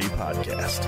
[0.00, 0.86] Podcast.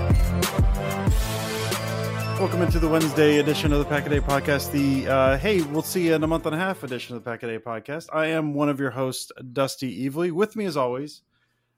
[2.39, 4.71] Welcome into the Wednesday edition of the Pack a Day Podcast.
[4.71, 7.31] The uh, hey, we'll see you in a month and a half edition of the
[7.31, 8.07] Pack a Day Podcast.
[8.13, 10.31] I am one of your hosts, Dusty Evely.
[10.31, 11.23] With me, as always,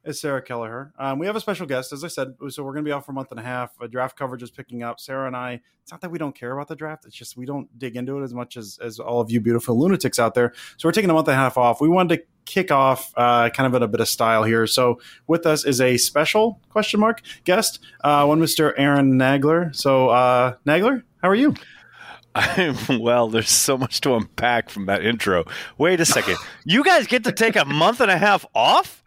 [0.04, 0.92] is Sarah Kelleher.
[0.98, 3.06] Um, we have a special guest, as I said, so we're going to be off
[3.06, 3.72] for a month and a half.
[3.80, 5.00] A draft coverage is picking up.
[5.00, 5.60] Sarah and I.
[5.82, 8.18] It's not that we don't care about the draft; it's just we don't dig into
[8.18, 10.52] it as much as as all of you beautiful lunatics out there.
[10.76, 11.80] So we're taking a month and a half off.
[11.80, 14.66] We wanted to kick off uh, kind of in a bit of style here.
[14.66, 19.74] So with us is a special question mark guest, uh, one Mister Aaron Nagler.
[19.74, 21.54] So uh, Nagler, how are you?
[22.34, 23.28] I'm well.
[23.28, 25.44] There's so much to unpack from that intro.
[25.78, 26.36] Wait a second.
[26.64, 29.02] you guys get to take a month and a half off?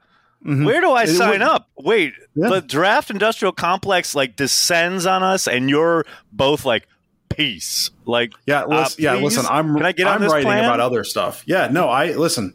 [0.45, 0.66] Mm-hmm.
[0.66, 1.69] Where do I it sign would, up?
[1.77, 2.49] Wait, yeah.
[2.49, 6.87] the draft industrial complex like descends on us, and you're both like,
[7.30, 7.89] peace.
[8.05, 9.23] Like, yeah, listen, uh, yeah.
[9.23, 10.65] Listen, I'm Can I get I'm writing plan?
[10.65, 11.43] about other stuff.
[11.48, 12.54] Yeah, no, I listen.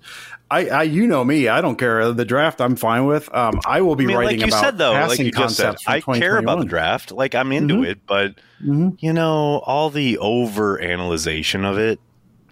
[0.50, 1.48] I, I, you know me.
[1.48, 2.60] I don't care the draft.
[2.60, 3.32] I'm fine with.
[3.34, 5.84] Um, I will be I mean, writing like about said, though, passing like concepts.
[5.86, 7.12] I care about the draft.
[7.12, 7.84] Like I'm into mm-hmm.
[7.84, 8.90] it, but mm-hmm.
[8.98, 12.00] you know, all the over analyzation of it.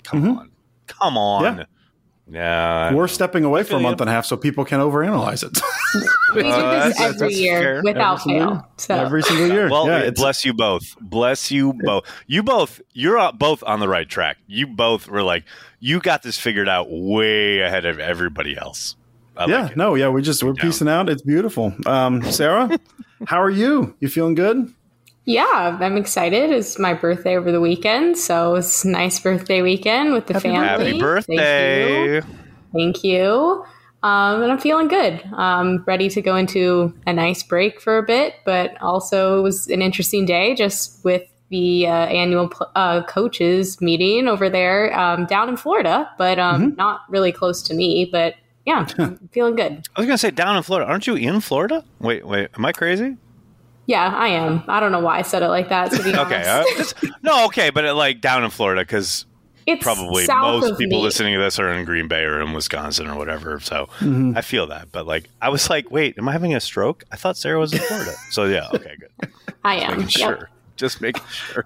[0.02, 0.38] Come mm-hmm.
[0.38, 0.50] on,
[0.86, 1.58] come on.
[1.58, 1.64] Yeah.
[2.28, 5.56] Yeah, we're stepping away for a month and a half so people can overanalyze it.
[6.34, 8.68] we do uh, this every year without every fail.
[8.78, 8.96] So.
[8.96, 9.70] Every single year.
[9.70, 10.96] Well, yeah, bless you both.
[11.00, 12.04] Bless you both.
[12.26, 12.80] You both.
[12.94, 14.38] You're both on the right track.
[14.48, 15.44] You both were like,
[15.86, 18.97] you got this figured out way ahead of everybody else.
[19.36, 19.62] I yeah.
[19.62, 19.94] Like no.
[19.94, 20.08] Yeah.
[20.08, 21.08] We just we're piecing out.
[21.08, 21.72] It's beautiful.
[21.86, 22.76] Um, Sarah,
[23.26, 23.94] how are you?
[24.00, 24.72] You feeling good?
[25.26, 26.50] Yeah, I'm excited.
[26.50, 30.48] It's my birthday over the weekend, so it's a nice birthday weekend with the Happy
[30.50, 30.86] family.
[30.86, 32.20] Happy birthday!
[32.20, 32.36] Thank you.
[32.72, 33.64] Thank you.
[34.04, 35.20] Um, and I'm feeling good.
[35.32, 39.66] Um, ready to go into a nice break for a bit, but also it was
[39.66, 45.48] an interesting day just with the uh, annual uh, coaches meeting over there um, down
[45.48, 46.76] in Florida, but um, mm-hmm.
[46.76, 48.08] not really close to me.
[48.10, 48.34] But
[48.64, 49.86] yeah, I'm feeling good.
[49.94, 50.90] I was gonna say down in Florida.
[50.90, 51.84] Aren't you in Florida?
[52.00, 53.16] Wait, wait, am I crazy?
[53.86, 54.64] Yeah, I am.
[54.66, 55.92] I don't know why I said it like that.
[55.92, 59.26] To be okay, uh, just, no, okay, but it, like down in Florida because
[59.66, 61.02] it's probably most people me.
[61.04, 63.60] listening to this are in Green Bay or in Wisconsin or whatever.
[63.60, 64.32] So mm-hmm.
[64.36, 67.04] I feel that, but like I was like, wait, am I having a stroke?
[67.12, 68.14] I thought Sarah was in Florida.
[68.30, 69.30] so yeah, okay, good.
[69.64, 70.02] I am.
[70.02, 70.38] Just yep.
[70.38, 70.50] sure.
[70.76, 71.64] Just making sure.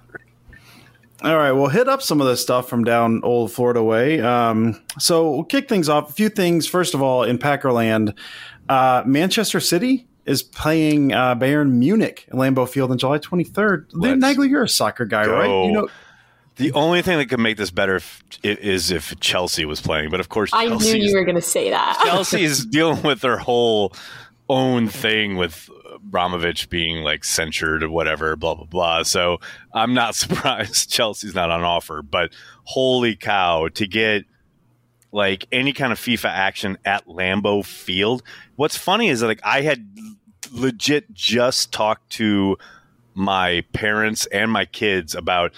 [1.22, 4.20] All right, we'll hit up some of this stuff from down old Florida way.
[4.20, 6.10] Um, so we'll kick things off.
[6.10, 6.66] A few things.
[6.66, 8.16] First of all, in Packerland,
[8.70, 13.86] uh, Manchester City is playing uh, Bayern Munich at Lambeau Field on July 23rd.
[13.92, 15.32] Let's Nagler, you're a soccer guy, go.
[15.32, 15.66] right?
[15.66, 15.88] You know.
[16.56, 20.20] The only thing that could make this better if, is if Chelsea was playing, but
[20.20, 22.02] of course, I knew you were going to say that.
[22.04, 23.94] Chelsea is dealing with their whole
[24.48, 25.70] own thing with
[26.06, 29.02] Abramovich being like censured or whatever, blah blah blah.
[29.02, 29.38] So
[29.72, 32.02] I'm not surprised Chelsea's not on offer.
[32.02, 32.32] But
[32.64, 34.24] holy cow, to get
[35.12, 38.22] like any kind of FIFA action at Lambeau Field.
[38.56, 39.86] What's funny is that like I had
[40.52, 42.58] legit just talked to
[43.14, 45.52] my parents and my kids about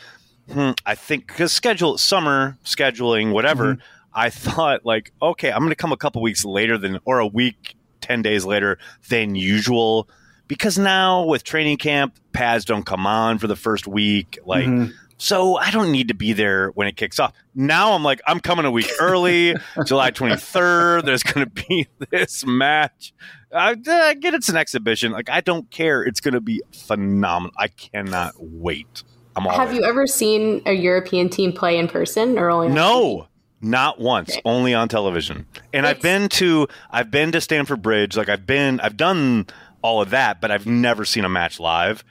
[0.51, 3.75] hmm, I think because schedule summer scheduling whatever.
[3.75, 3.83] Mm-hmm.
[4.15, 7.27] I thought like okay, I'm going to come a couple weeks later than or a
[7.27, 8.79] week, ten days later
[9.09, 10.09] than usual
[10.53, 14.39] because now with training camp, pads don't come on for the first week.
[14.45, 14.93] Like mm-hmm.
[15.23, 17.33] So I don't need to be there when it kicks off.
[17.55, 19.55] Now I'm like, I'm coming a week early,
[19.87, 21.05] July 23rd.
[21.05, 23.15] There's going to be this match.
[23.55, 25.13] I, I, get it's an exhibition.
[25.13, 26.03] Like I don't care.
[26.03, 27.55] It's going to be phenomenal.
[27.57, 29.05] I cannot wait.
[29.37, 32.71] I'm all Have you ever seen a European team play in person or only?
[32.71, 33.29] No,
[33.61, 35.47] Not once, only on television.
[35.73, 39.47] And I've been to I've been to Stamford Bridge, like I've been I've done
[39.83, 42.05] all of that, but I've never seen a match live.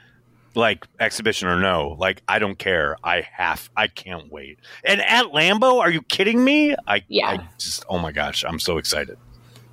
[0.54, 2.98] Like exhibition or no, like I don't care.
[3.06, 4.60] I have I can't wait.
[4.84, 6.76] And at Lambeau, are you kidding me?
[6.86, 7.30] I Yeah.
[7.30, 9.18] I just oh my gosh, I'm so excited.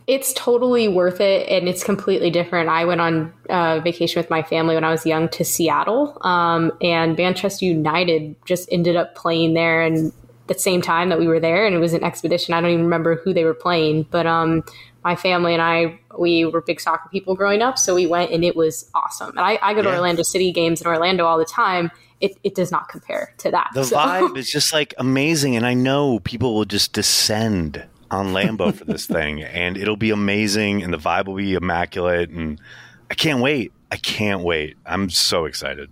[0.07, 4.43] it's totally worth it and it's completely different i went on uh, vacation with my
[4.43, 9.55] family when i was young to seattle um, and manchester united just ended up playing
[9.55, 10.13] there and
[10.47, 12.85] the same time that we were there and it was an expedition i don't even
[12.85, 14.65] remember who they were playing but um,
[15.05, 18.45] my family and i we were big soccer people growing up so we went and
[18.45, 19.95] it was awesome and i, I go to Yeah.
[19.97, 21.91] orlando city games in orlando all the time
[22.21, 25.65] it, it does not compare to that The So- vibe is just like amazing, and
[25.65, 30.83] I know people will just descend on Lambeau for this thing, and it'll be amazing,
[30.83, 32.61] and the vibe will be immaculate, and
[33.09, 33.71] I can't wait.
[33.93, 34.77] I can't wait.
[34.85, 35.91] I'm so excited.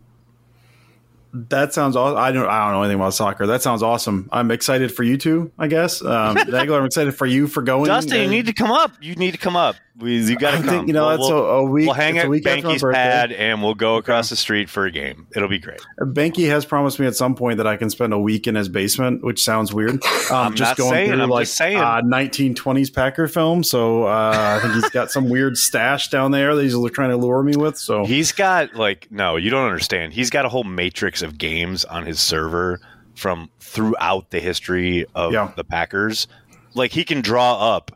[1.33, 2.19] That sounds awesome.
[2.19, 2.47] I don't.
[2.49, 3.47] I don't know anything about soccer.
[3.47, 4.29] That sounds awesome.
[4.33, 5.53] I'm excited for you two.
[5.59, 6.03] I guess.
[6.03, 7.89] Um, Nagler, I'm excited for you for going.
[7.89, 8.93] Dustin, you need to come up.
[9.01, 9.77] You need to come up.
[9.99, 10.67] We, you got to come.
[10.67, 11.87] think you know We'll- a, a week.
[11.87, 14.85] we'll hang at a week after Banky's pad, and we'll go across the street for
[14.85, 15.27] a game.
[15.35, 15.81] It'll be great.
[16.01, 18.69] Banky has promised me at some point that I can spend a week in his
[18.69, 20.03] basement, which sounds weird.
[20.29, 21.47] Um, I'm just going saying, through I'm like.
[21.47, 23.63] Uh, 1920s Packer film.
[23.63, 27.17] So uh, I think he's got some weird stash down there that he's trying to
[27.17, 27.79] lure me with.
[27.79, 30.13] So He's got like no, you don't understand.
[30.15, 32.81] He's got a whole matrix of games on his server
[33.15, 35.53] from throughout the history of Yeah.
[35.57, 36.27] the Packers.
[36.75, 37.96] Like he can draw up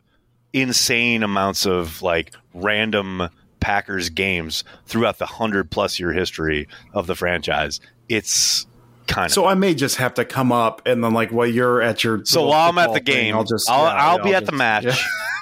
[0.53, 7.15] insane amounts of like random Packers games throughout the 100 plus year history of the
[7.15, 7.79] franchise.
[8.09, 8.65] It's
[9.07, 11.81] kind of so I may just have to come up and then like while you're
[11.81, 14.23] at your So while I'm at the thing, game, I'll just I'll, yeah, I'll yeah,
[14.23, 14.85] be at the match,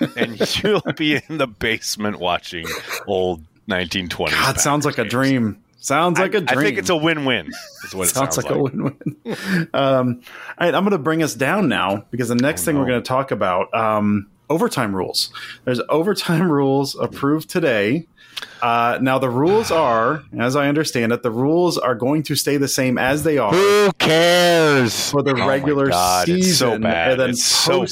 [0.02, 0.08] yeah.
[0.18, 2.68] and you'll be in the basement watching
[3.08, 4.32] old 1920s.
[4.32, 5.64] God, sounds like a dream.
[5.82, 6.60] Sounds like a I, dream.
[6.60, 7.52] I think it's a win-win.
[7.86, 9.70] Is what it sounds, sounds, like, a win-win.
[9.74, 10.22] um,
[10.58, 12.86] all right, I'm going to bring us down now because the next Oh, thing we're
[12.86, 15.31] going to talk about um, overtime rules.
[15.66, 18.07] There's overtime rules approved today.
[18.62, 22.57] Uh, now the rules are, as I understand it, the rules are going to stay
[22.57, 27.12] the same as they are Who cares for the Oh regular God, season, so bad.
[27.12, 27.86] and then it's so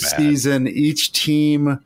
[0.68, 1.80] each team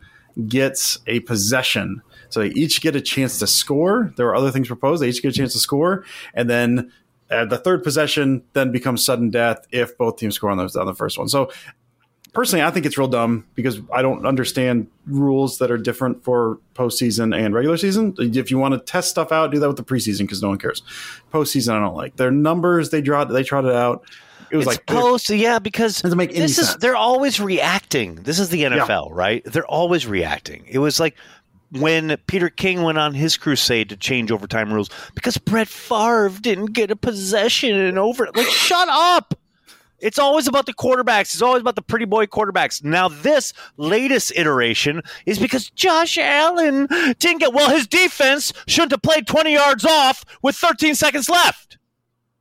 [0.47, 2.01] gets a possession.
[2.29, 4.13] So they each get a chance to score.
[4.15, 5.01] There are other things proposed.
[5.01, 6.91] They each get a chance to score, and then
[7.29, 10.85] uh, the third possession then becomes sudden death if both teams score on the, on
[10.85, 11.27] the first one.
[11.29, 11.51] So
[12.33, 16.59] personally, I think it's real dumb because I don't understand rules that are different for
[16.75, 18.15] postseason and regular season.
[18.19, 20.57] If you want to test stuff out, do that with the preseason because no one
[20.57, 20.81] cares.
[21.33, 22.89] Postseason, I don't like their numbers.
[22.89, 23.23] They draw.
[23.25, 24.03] They trotted out.
[24.49, 26.81] It was It's like post, yeah, because Doesn't make any this is sense.
[26.81, 28.15] they're always reacting.
[28.15, 29.41] This is the NFL, right?
[29.45, 30.65] They're always reacting.
[30.67, 31.15] It was like
[31.71, 36.73] when Peter King went on his crusade to change overtime rules because Brett Favre didn't
[36.73, 38.27] get a possession in over.
[38.35, 39.35] Like, shut up!
[40.01, 41.33] It's always about the quarterbacks.
[41.33, 42.83] It's always about the pretty boy quarterbacks.
[42.83, 46.87] Now, this latest iteration is because Josh Allen
[47.19, 47.69] didn't get well.
[47.69, 51.77] His defense shouldn't have played 20 yards off with 13 seconds left.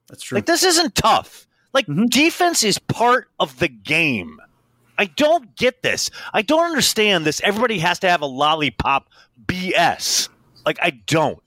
[0.08, 0.36] that's true.
[0.36, 1.46] Like this isn't tough.
[1.72, 2.08] Like Mhm.
[2.10, 4.40] defense is part of the game.
[4.98, 6.10] I don't get this.
[6.32, 7.40] I don't understand this.
[7.44, 9.08] Everybody has to have a lollipop
[9.46, 10.28] BS.
[10.66, 11.38] Like I don't.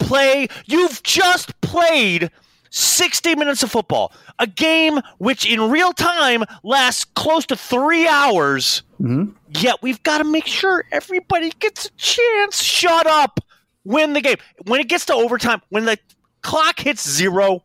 [0.00, 0.48] Play.
[0.66, 2.30] You've just played
[2.76, 4.12] 60 minutes of football.
[4.40, 8.82] A game which in real time lasts close to 3 hours.
[9.00, 9.32] Mhm.
[9.50, 12.60] Yet we've got to make sure everybody gets a chance.
[12.60, 13.38] Shut up.
[13.84, 14.38] Win the game.
[14.64, 15.98] When it gets to overtime, when the
[16.42, 17.62] clock hits zero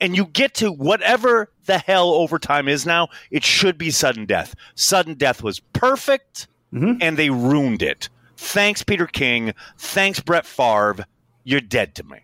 [0.00, 4.54] and you get to whatever the hell overtime is now, it should be sudden death.
[4.76, 6.98] Sudden death was perfect Mhm.
[7.00, 8.08] and they ruined it.
[8.36, 9.54] Thanks, Peter King.
[9.78, 11.04] Thanks, Brett Favre.
[11.42, 12.18] You're dead to me.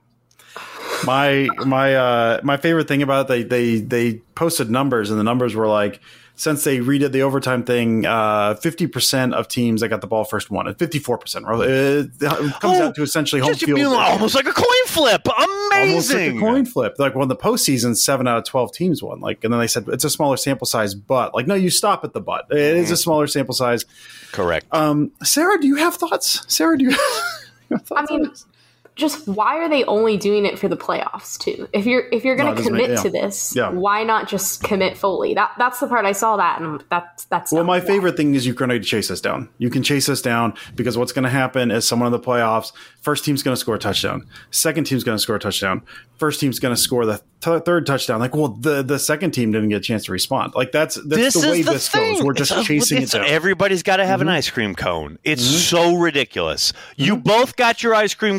[1.05, 5.25] My my uh my favorite thing about it, they they they posted numbers and the
[5.25, 6.01] numbers were like
[6.35, 10.25] since they redid the overtime thing, uh, fifty percent of teams that got the ball
[10.25, 11.45] first won, and fifty-four percent.
[11.49, 15.29] It comes Oh, down to essentially home Just field, you- almost like a coin flip.
[15.29, 15.73] almost
[16.11, 16.37] Amazing.
[16.41, 16.95] like a coin flip.
[16.99, 19.21] Like when the postseason, seven out of twelve teams won.
[19.21, 22.03] Like, and then they said it's a smaller sample size, but like, no, you stop
[22.03, 22.47] at the but.
[22.51, 22.95] It is Mm-hmm.
[22.95, 23.85] a smaller sample size.
[24.33, 24.67] Correct.
[24.73, 26.43] Um, Sarah, do you have thoughts?
[26.53, 26.91] Sarah, do you?
[27.71, 28.47] you have I thoughts on mean, this?
[28.95, 31.69] Just why are they only doing it for the playoffs too?
[31.73, 33.03] If you're if you're going to doesn't commit make- yeah.
[33.05, 33.71] to this, Yeah.
[33.71, 35.35] why not just commit fully?
[35.35, 37.85] That that's the part I saw that and that's that's Well, my why.
[37.87, 39.49] favorite thing is you're going to chase us down.
[39.59, 42.73] You can chase us down because what's going to happen is someone in the playoffs,
[43.01, 45.83] first team's going to score a touchdown, second team's going to score a touchdown,
[46.19, 48.21] first team's going to score the th- third touchdown.
[48.21, 50.53] Like, well, the the second team didn't get a chance to respond.
[50.55, 52.17] Like that's that's this the way the this thing.
[52.17, 52.23] goes.
[52.25, 53.23] We're just It's a- chasing it down.
[53.25, 53.35] Mm-hmm.
[53.35, 55.19] Everybody's got to have an ice cream cone.
[55.25, 56.73] It's so ridiculous.
[56.97, 58.39] You both got your ice cream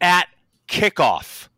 [0.00, 0.28] at
[0.68, 1.48] kickoff.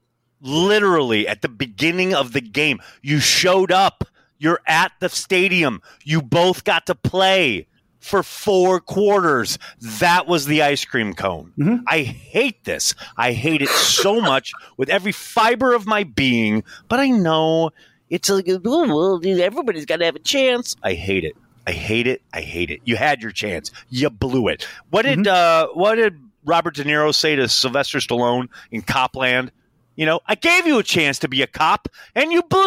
[0.40, 4.04] Literally at the beginning of the game, you showed up
[4.38, 5.80] You're at the stadium.
[6.04, 7.66] You both got to play
[8.00, 9.59] for four quarters.
[9.80, 11.52] That was the ice cream cone.
[11.59, 11.80] Mhm.
[11.88, 12.95] I hate this.
[13.16, 17.71] I hate it so much with every fiber of my being, but I know
[18.11, 20.76] it's like, well, everybody's got to have a chance.
[20.83, 21.33] I hate it.
[21.66, 22.21] I hate it.
[22.33, 22.80] I hate it.
[22.85, 23.73] You had your chance.
[23.88, 24.68] You blew it.
[24.90, 29.52] What did uh, what did Robert De Niro say to Sylvester Stallone in Cop Land?
[29.96, 32.60] You know, I gave you a chance to be a cop, and you blew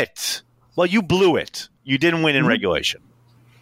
[0.00, 0.42] it.
[0.76, 1.68] Well, you blew it.
[1.84, 2.48] You didn't win in Mhm.
[2.48, 3.00] regulation.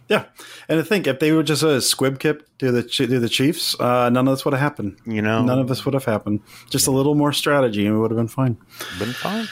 [0.08, 0.24] Yeah,
[0.68, 3.74] and I think if they were just a squib kick to the to the Chiefs,
[3.80, 4.96] uh, none of this would have happened.
[5.06, 6.40] You know, None of this would have happened.
[6.68, 8.58] Just a little more strategy, and we would have been fine.
[8.98, 9.48] been fine.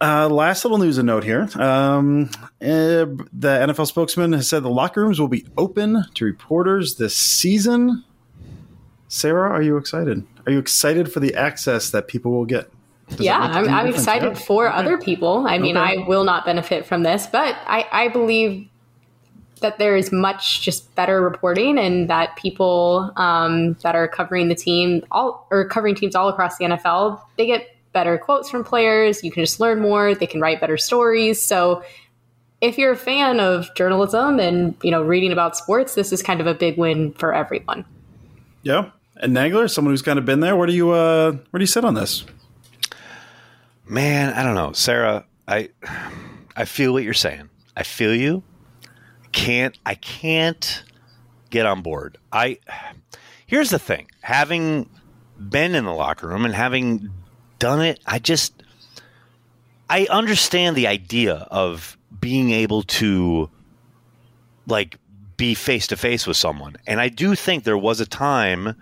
[0.00, 1.48] Uh, last little news and note here.
[1.60, 2.30] Um,
[2.62, 7.14] uh, the NFL spokesman has said the locker rooms will be open to reporters this
[7.14, 8.02] season.
[9.14, 10.26] Sarah, are you excited?
[10.44, 12.68] Are you excited for the access that people will get?
[13.10, 14.34] Does yeah, I'm, I'm excited Yeah.
[14.34, 14.76] for Okay.
[14.76, 15.46] other people.
[15.46, 16.02] I mean, Okay.
[16.02, 18.66] I will not benefit from this, but I, I believe
[19.60, 24.56] that there is much just better reporting and that people um, that are covering the
[24.56, 29.22] team all or covering teams all across the NFL, they get better quotes from players.
[29.22, 30.16] You can just learn more.
[30.16, 31.40] They can write better stories.
[31.40, 31.84] So
[32.60, 36.40] if you're a fan of journalism and you know reading about sports, this is kind
[36.40, 37.84] of a big win for everyone.
[38.64, 38.90] Yeah,
[39.24, 40.54] and Nagler, someone who's kind of been there.
[40.54, 42.24] Where do you uh, where do you sit on this?
[43.86, 45.24] Man, I don't know, Sarah.
[45.48, 45.70] I
[46.54, 47.48] I feel what you're saying.
[47.76, 48.42] I feel you.
[49.32, 50.84] Can't I can't
[51.50, 52.18] get on board.
[52.32, 52.58] I
[53.46, 54.10] here's the thing.
[54.20, 54.88] Having
[55.38, 57.10] been in the locker room and having
[57.58, 58.62] done it, I just
[59.88, 63.50] I understand the idea of being able to
[64.66, 64.98] like
[65.36, 66.76] be face to face with someone.
[66.86, 68.76] And I do think there was a time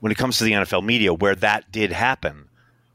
[0.00, 2.48] when it comes to the NFL media where that did happen.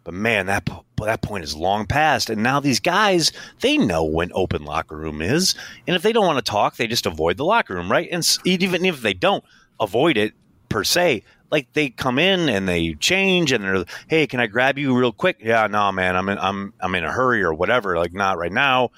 [0.03, 3.31] But man, that that point is long past, and now these guys
[3.62, 5.55] they know when open locker room is,
[5.88, 8.10] and if they don't want to talk, they just avoid the locker room, right?
[8.12, 9.43] And even if they don't
[9.79, 10.33] avoid it
[10.67, 14.77] per se, like they come in and they change, and they're, hey, can I grab
[14.77, 15.38] you real quick?
[15.39, 17.98] Yeah, no, man, I'm in, I'm I'm in a hurry or whatever.
[17.98, 18.89] Like not right now,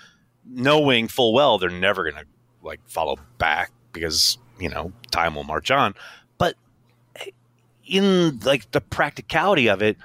[0.50, 2.26] knowing full well they're never gonna
[2.64, 5.94] like follow back because you know time will march on,
[7.88, 9.98] in like the practicality of it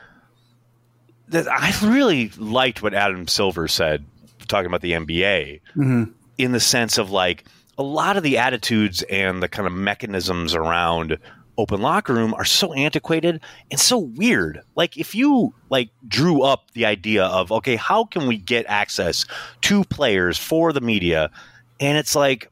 [1.29, 4.05] that I really liked what Adam Silver said
[4.49, 6.13] talking about the NBA Mhm.
[6.39, 7.45] in the sense of like
[7.79, 11.19] a lot of the attitudes and the kind of mechanisms around
[11.57, 14.61] open locker room are so antiquated and so weird.
[14.75, 19.25] Like if you like drew up the idea of okay, how can we get access
[19.63, 21.31] to players for the media
[21.79, 22.51] and it's like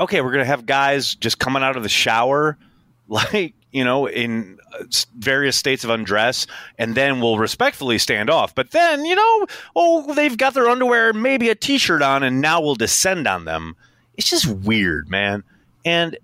[0.00, 2.56] okay, we're going to have guys just coming out of the shower
[3.08, 4.84] like you know, in uh,
[5.18, 6.46] various states of undress,
[6.78, 8.54] and then we'll respectfully stand off.
[8.54, 12.60] But then, you know, oh, they've got their underwear, maybe a t-shirt on, and now
[12.60, 13.74] we'll descend on them.
[14.16, 15.42] It's just weird, man.
[15.84, 16.18] And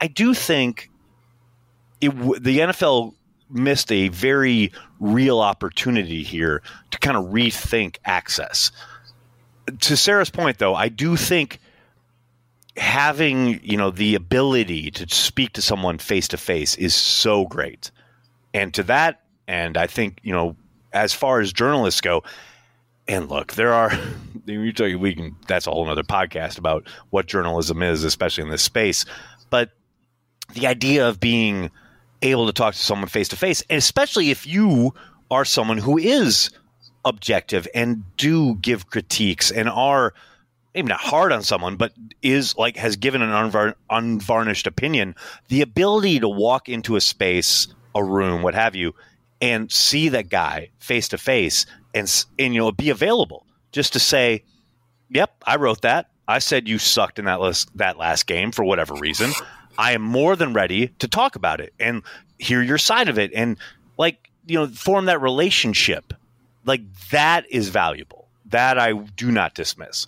[0.00, 0.90] I do think
[2.00, 3.14] it the NFL
[3.50, 8.72] missed a very real opportunity here to kind of rethink access.
[9.80, 11.60] To Sarah's point, though, I do think
[12.76, 17.90] having you know the ability to speak to someone face to face is so great.
[18.52, 20.56] And to that and i think you know
[20.92, 22.22] as far as journalists go
[23.06, 23.92] and look there are
[24.46, 28.50] you you we can that's a whole other podcast about what journalism is especially in
[28.50, 29.04] this space.
[29.50, 29.70] But
[30.54, 31.70] the idea of being
[32.22, 34.94] able to talk to someone face to face especially if you
[35.30, 36.50] are someone who is
[37.04, 40.14] objective and do give critiques and are
[40.74, 45.14] maybe not hard on someone, but is like has given an unvar- unvarnished opinion,
[45.48, 48.94] the ability to walk into a space, a room, what have you,
[49.40, 54.00] and see that guy face to face and and you know be available just to
[54.00, 54.42] say,
[55.10, 56.10] "Yep, I wrote that.
[56.26, 59.32] I said you sucked in that last that last game for whatever reason.
[59.78, 62.02] I am more than ready to talk about it and
[62.38, 63.56] hear your side of it and
[63.96, 66.12] like you know form that relationship.
[66.64, 68.26] Like that is valuable.
[68.46, 70.06] That I do not dismiss."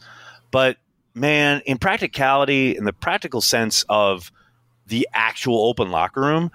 [0.56, 0.78] But
[1.12, 4.32] man, in practicality, in the practical sense of
[4.86, 6.50] the actual open locker room,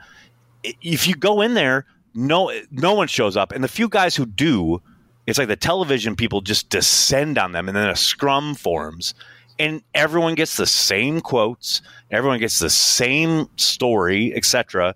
[0.63, 4.25] if you go in there, no no one shows up, and the few guys who
[4.25, 4.81] do,
[5.27, 9.13] it's like the television people just descend on them, and then a scrum forms,
[9.59, 14.95] and everyone gets the same quotes, everyone gets the same story, etc.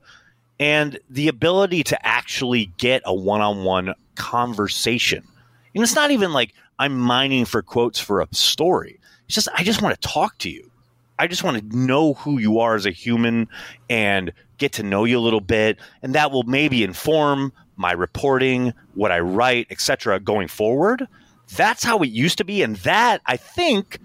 [0.60, 5.24] And the ability to actually get a one-on-one conversation,
[5.76, 9.00] and it's not even like I'm mining for quotes for a story.
[9.26, 10.72] It's just I just want to talk to you.
[11.18, 13.48] I just want to know who you are as a human
[13.90, 18.74] and get to know you a little bit, and that will maybe inform my reporting,
[18.94, 20.20] what I write, etc.
[20.20, 21.08] going forward.
[21.56, 24.00] That's how it used to be, and that I think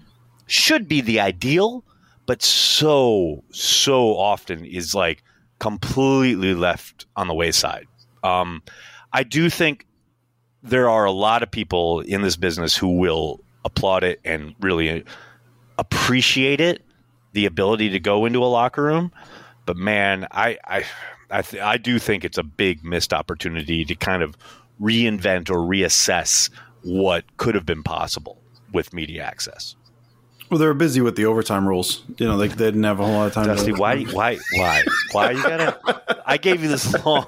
[0.47, 1.83] should be the ideal,
[2.25, 5.23] but so so often is like
[5.59, 7.87] completely left on the wayside.
[8.23, 8.63] Um,
[9.13, 9.85] I do think
[10.63, 15.03] there are a lot of people in this business who will applaud it and really
[15.77, 16.83] appreciate it,
[17.33, 19.11] the ability to go into a locker room.
[19.65, 20.83] But man, I I
[21.29, 24.37] I, th- I do think it's a big missed opportunity to kind of
[24.81, 26.49] reinvent or reassess
[26.83, 28.37] what could have been possible
[28.73, 29.75] with media access.
[30.51, 32.03] Well, they were busy with the overtime rules.
[32.17, 33.47] You know, they, they didn't have a whole lot of time.
[33.47, 36.01] Dusty, why, why, why, why you gotta?
[36.25, 37.25] I gave you this long,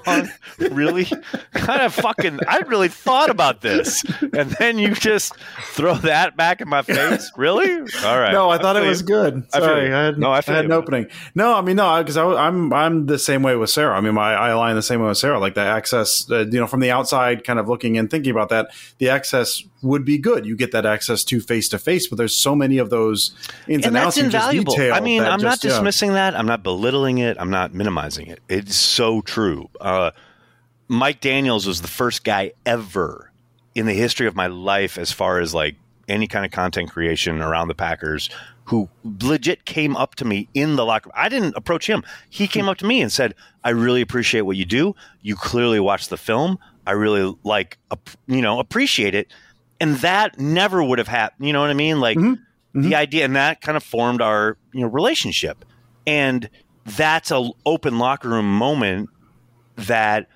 [0.58, 1.06] really
[1.52, 2.40] kind of fucking.
[2.46, 7.32] I really thought about this, and then you just throw that back in my face.
[7.34, 7.70] Really?
[8.04, 8.32] All right.
[8.32, 9.06] No, I thought it was you.
[9.06, 9.50] good.
[9.52, 11.06] Sorry, I, I, had no, I, I had an opening.
[11.34, 13.96] No, I mean no, because I'm I'm the same way with Sarah.
[13.96, 15.38] I mean, my I align the same way with Sarah.
[15.38, 18.50] Like the access, uh, you know, from the outside, kind of looking and thinking about
[18.50, 20.46] that, the access would be good.
[20.46, 23.32] You get that access to face to face, but there's so many of those
[23.68, 24.74] ins and, and outs invaluable.
[24.80, 26.30] I mean, I'm just, not dismissing yeah.
[26.30, 26.38] that.
[26.38, 27.36] I'm not belittling it.
[27.38, 28.40] I'm not minimizing it.
[28.48, 29.68] It's so true.
[29.80, 30.10] Uh,
[30.88, 33.30] Mike Daniels was the first guy ever
[33.74, 35.76] in the history of my life, as far as like
[36.08, 38.30] any kind of content creation around the Packers,
[38.64, 38.88] who
[39.20, 41.14] legit came up to me in the locker room.
[41.16, 42.02] I didn't approach him.
[42.30, 44.94] He came up to me and said, "I really appreciate what you do.
[45.22, 46.58] You clearly watch the film.
[46.86, 47.78] I really like,
[48.26, 49.32] you know, appreciate it."
[49.84, 51.46] And that never would have happened.
[51.46, 52.00] You know what I mean?
[52.00, 52.32] Like mm-hmm.
[52.32, 52.88] Mm-hmm.
[52.88, 55.62] the idea, and that kind of formed our you know relationship,
[56.06, 56.48] and
[56.86, 59.10] that's a open locker room moment
[59.76, 60.26] that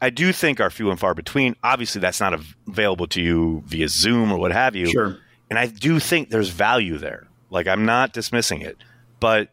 [0.00, 1.54] I do think are few and far between.
[1.62, 2.32] Obviously, that's not
[2.66, 4.86] available to you via Zoom or what have you.
[4.86, 5.18] Sure.
[5.50, 7.28] And I do think there's value there.
[7.50, 8.78] Like I'm not dismissing it,
[9.20, 9.50] but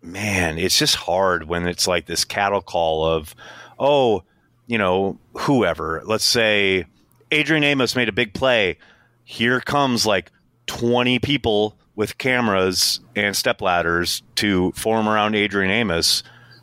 [0.00, 3.34] man, it's just hard when it's like this cattle call of,
[3.80, 4.22] oh,
[4.68, 6.02] you know, whoever.
[6.04, 6.86] Let's say
[7.30, 8.78] Adrian Amos made a big play.
[9.24, 10.30] Here comes like
[10.66, 16.22] 20 people with cameras and step ladders to form around Adrian Amos.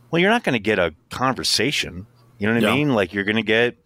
[0.10, 2.08] Well, you're not going to get a conversation.
[2.40, 2.72] You know what yeah.
[2.72, 2.94] I mean?
[2.94, 3.78] Like you're going to get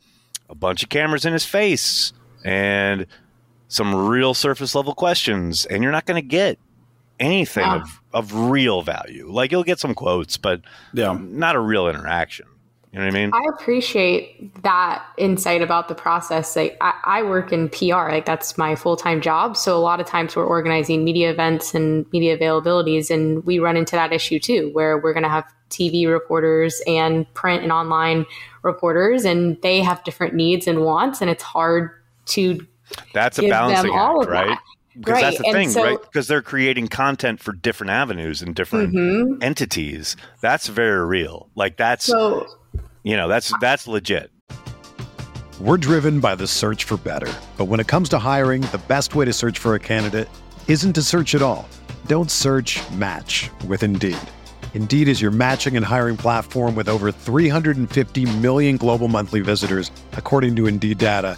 [0.50, 2.14] a bunch of cameras in his face
[2.44, 3.06] and
[3.68, 6.60] some real surface level questions, and you're not going to get
[7.20, 7.82] anything yeah.
[7.82, 9.32] of, of real value.
[9.32, 10.62] Like you'll get some quotes, but
[10.94, 11.18] yeah.
[11.20, 12.48] not a real interaction.
[12.92, 13.32] You know what I mean?
[13.34, 16.58] I appreciate that insight about the process.
[16.58, 19.56] Like I, I work in PR, like that's my full time job.
[19.56, 23.78] So a lot of times we're organizing media events and media availabilities, and we run
[23.78, 28.26] into that issue too, where we're going to have TV reporters and print and online
[28.62, 31.92] reporters, and they have different needs and wants, and it's hard
[32.26, 32.60] to
[33.14, 34.48] that's a balancing act, right?
[34.48, 34.62] That.
[34.98, 35.22] Because right.
[35.22, 36.02] that's the and thing, so, right?
[36.02, 39.42] Because they're creating content for different avenues and different mm-hmm.
[39.42, 40.16] entities.
[40.42, 41.50] That's very real.
[41.56, 42.48] Like that's so
[43.04, 44.32] you know, that's that's legit.
[45.60, 47.32] We're driven by the search for better.
[47.58, 50.28] But when it comes to hiring, the best way to search for a candidate
[50.68, 51.70] isn't to search at all.
[52.08, 54.18] Don't search, match with Indeed.
[54.74, 60.56] Indeed is your matching and hiring platform with over 350 million global monthly visitors, according
[60.56, 61.38] to Indeed data,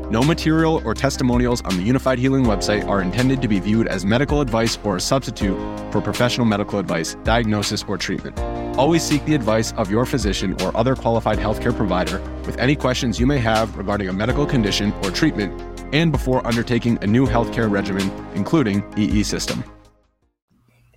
[0.11, 4.05] No material or testimonials on the Unifyd Healing website are intended to be viewed as
[4.05, 5.57] medical advice or a substitute
[5.89, 8.37] for professional medical advice, diagnosis, or treatment.
[8.77, 13.21] Always seek the advice of your physician or other qualified healthcare provider with any questions
[13.21, 15.57] you may have regarding a medical condition or treatment
[15.93, 19.63] and before undertaking a new healthcare regimen, including EE system.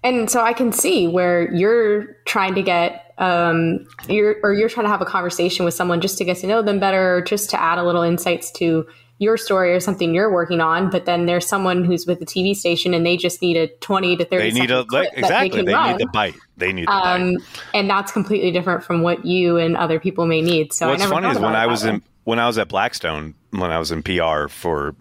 [0.03, 4.87] And so I can see where you're trying to get um you're or you're trying
[4.87, 7.61] to have a conversation with someone just to get to know them better, just to
[7.61, 8.85] add a little insights to
[9.19, 12.55] your story or something you're working on, but then there's someone who's with the TV
[12.55, 15.63] station and they just need a 20 to 30 They need a like, exactly.
[15.63, 16.35] They, they need the bite.
[16.57, 17.43] They need the um, bite.
[17.75, 20.73] and that's completely different from what you and other people may need.
[20.73, 23.35] So What's I never funny is when I was in when I was at Blackstone,
[23.51, 24.97] when I was in PR for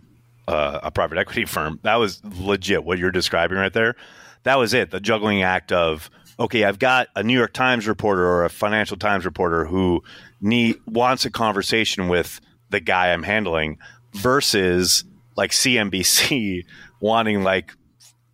[0.47, 2.84] uh, a private equity firm, that was legit.
[2.84, 3.95] What you're describing right there,
[4.43, 4.91] that was it.
[4.91, 8.97] The juggling act of okay, I've got a New York Times reporter or a Financial
[8.97, 10.04] Times reporter who
[10.39, 13.78] need wants a conversation with the guy I'm handling
[14.15, 15.04] versus
[15.36, 16.65] like CNBC
[16.99, 17.73] wanting like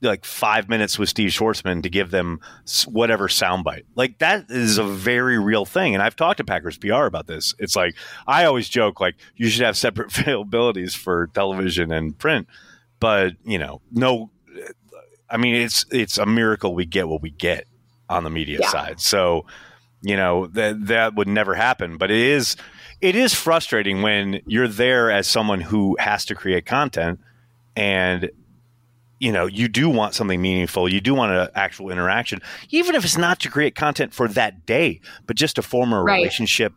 [0.01, 2.39] like five minutes with Steve Schwarzman to give them
[2.87, 3.83] whatever soundbite.
[3.95, 5.93] Like that is a very real thing.
[5.93, 7.53] And I've talked to Packers PR about this.
[7.59, 12.47] It's like I always joke like you should have separate availabilities for television and print,
[12.99, 14.31] but you know, no.
[15.29, 17.65] I mean, it's it's a miracle we get what we get
[18.09, 18.69] on the media Yeah.
[18.69, 18.99] side.
[19.01, 19.45] So
[20.01, 21.97] you know that that would never happen.
[21.97, 22.55] But it is
[23.01, 27.19] it is frustrating when you're there as someone who has to create content
[27.75, 28.29] and
[29.19, 30.87] you know you do want something meaningful.
[30.91, 34.65] You do want an actual interaction even if it's not to create content for that
[34.65, 36.15] day but just to form a Right.
[36.17, 36.73] relationship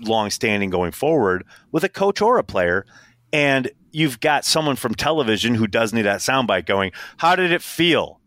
[0.00, 2.84] long standing going forward with a coach or a player.
[3.32, 7.62] And you've got someone from television who does need that soundbite going how did it
[7.62, 8.20] feel?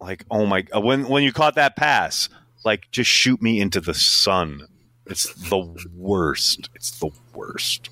[0.00, 2.28] Like oh my when when you caught that pass
[2.64, 4.66] like just shoot me into the sun
[5.06, 5.58] it's the
[5.96, 7.88] worst it's the worst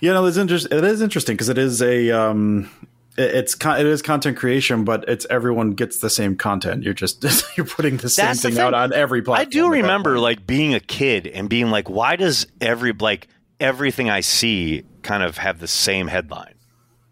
[0.00, 2.68] Yeah, no, it's interest- It is interesting because it is a um,
[3.16, 6.82] it- it's con- it is content creation, but it's everyone gets the same content.
[6.82, 7.24] You're just
[7.56, 8.64] you're putting the same That's the thing, thing.
[8.64, 9.46] out on every platform.
[9.46, 13.28] I do remember like being a kid and being like, why does every like
[13.60, 16.54] everything I see kind of have the same headline?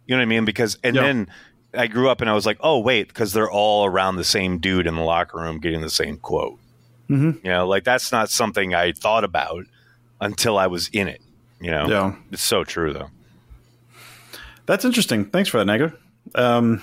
[0.06, 0.44] You know what I mean?
[0.44, 1.02] Because and Yeah.
[1.02, 1.28] then
[1.74, 4.58] I grew up and I was like, oh wait, because they're all around the same
[4.58, 6.58] dude in the locker room getting the same quote.
[7.10, 7.44] Mhm.
[7.44, 9.64] You know, like that's not something I thought about
[10.20, 11.20] until I was in it.
[11.60, 12.14] You know, Yeah.
[12.30, 13.10] it's so true though.
[14.66, 15.24] That's interesting.
[15.26, 15.92] Thanks for that, Naga.
[16.34, 16.82] Um,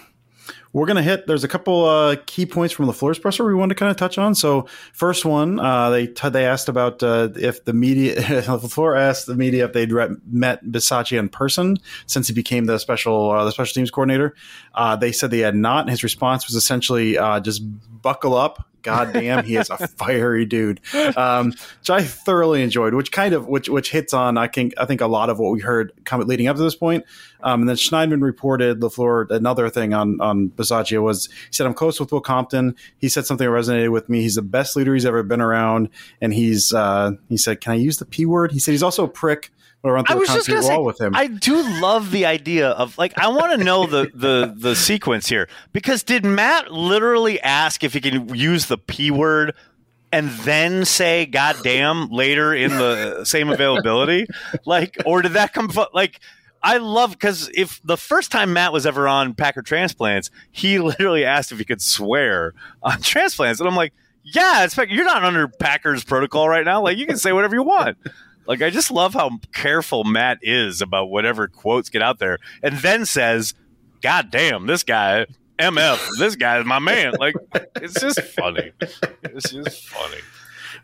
[0.73, 1.25] we're gonna hit.
[1.25, 4.17] There's a couple uh, key points from Lafleur presser we wanted to kind of touch
[4.19, 4.36] on.
[4.36, 8.15] So, first one, uh, they t- they asked about uh, if the media.
[8.45, 12.65] the floor asked the media if they'd re- met Bisaccia in person since he became
[12.65, 14.36] the special uh, the special teams coordinator.
[14.75, 15.82] Uh, they said they had not.
[15.82, 17.62] and His response was essentially uh, just
[18.01, 18.65] buckle up.
[18.81, 20.81] God damn, he is a fiery dude,
[21.15, 21.47] um,
[21.79, 22.93] which I thoroughly enjoyed.
[22.93, 25.51] Which kind of which which hits on I think I think a lot of what
[25.51, 27.05] we heard coming leading up to this point.
[27.41, 31.73] Um, and then Schneidman reported Lafleur another thing on on Bisaccia was he said I'm
[31.73, 32.75] close with Will Compton.
[32.97, 34.21] He said something that resonated with me.
[34.21, 35.89] He's the best leader he's ever been around,
[36.21, 39.05] and he's uh, he said, "Can I use the p word?" He said he's also
[39.05, 39.51] a prick.
[39.83, 41.15] We'll run I through was a just concrete gonna say, with him.
[41.15, 45.27] I do love the idea of like I want to know the the the sequence
[45.27, 49.55] here because did Matt literally ask if he can use the p word
[50.11, 54.27] and then say "God damn" later in the same availability,
[54.65, 56.19] like, or did that come like?
[56.61, 61.23] I love because if the first time Matt was ever on Packer Transplants, he literally
[61.23, 65.47] asked if he could swear on transplants, and I'm like, yeah, it's you're not under
[65.47, 66.81] Packers protocol right now.
[66.81, 67.97] Like you can say whatever you want.
[68.45, 72.78] Like I just love how careful Matt is about whatever quotes get out there, and
[72.78, 73.54] then says,
[74.02, 75.25] "God damn, this guy."
[75.60, 77.15] MF, this guy is my man.
[77.19, 77.36] Like,
[77.75, 78.71] it's just funny.
[79.23, 80.21] It's just funny.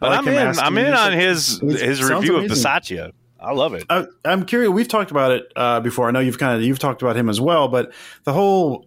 [0.02, 0.60] But like I'm in.
[0.60, 2.66] I'm in on his his review of amazing.
[2.66, 3.12] Bisaccia.
[3.40, 3.86] I love it.
[3.90, 4.72] I, I'm curious.
[4.72, 6.08] We've talked about it uh, before.
[6.08, 8.86] I know you've kind of you've talked about him as well, but the whole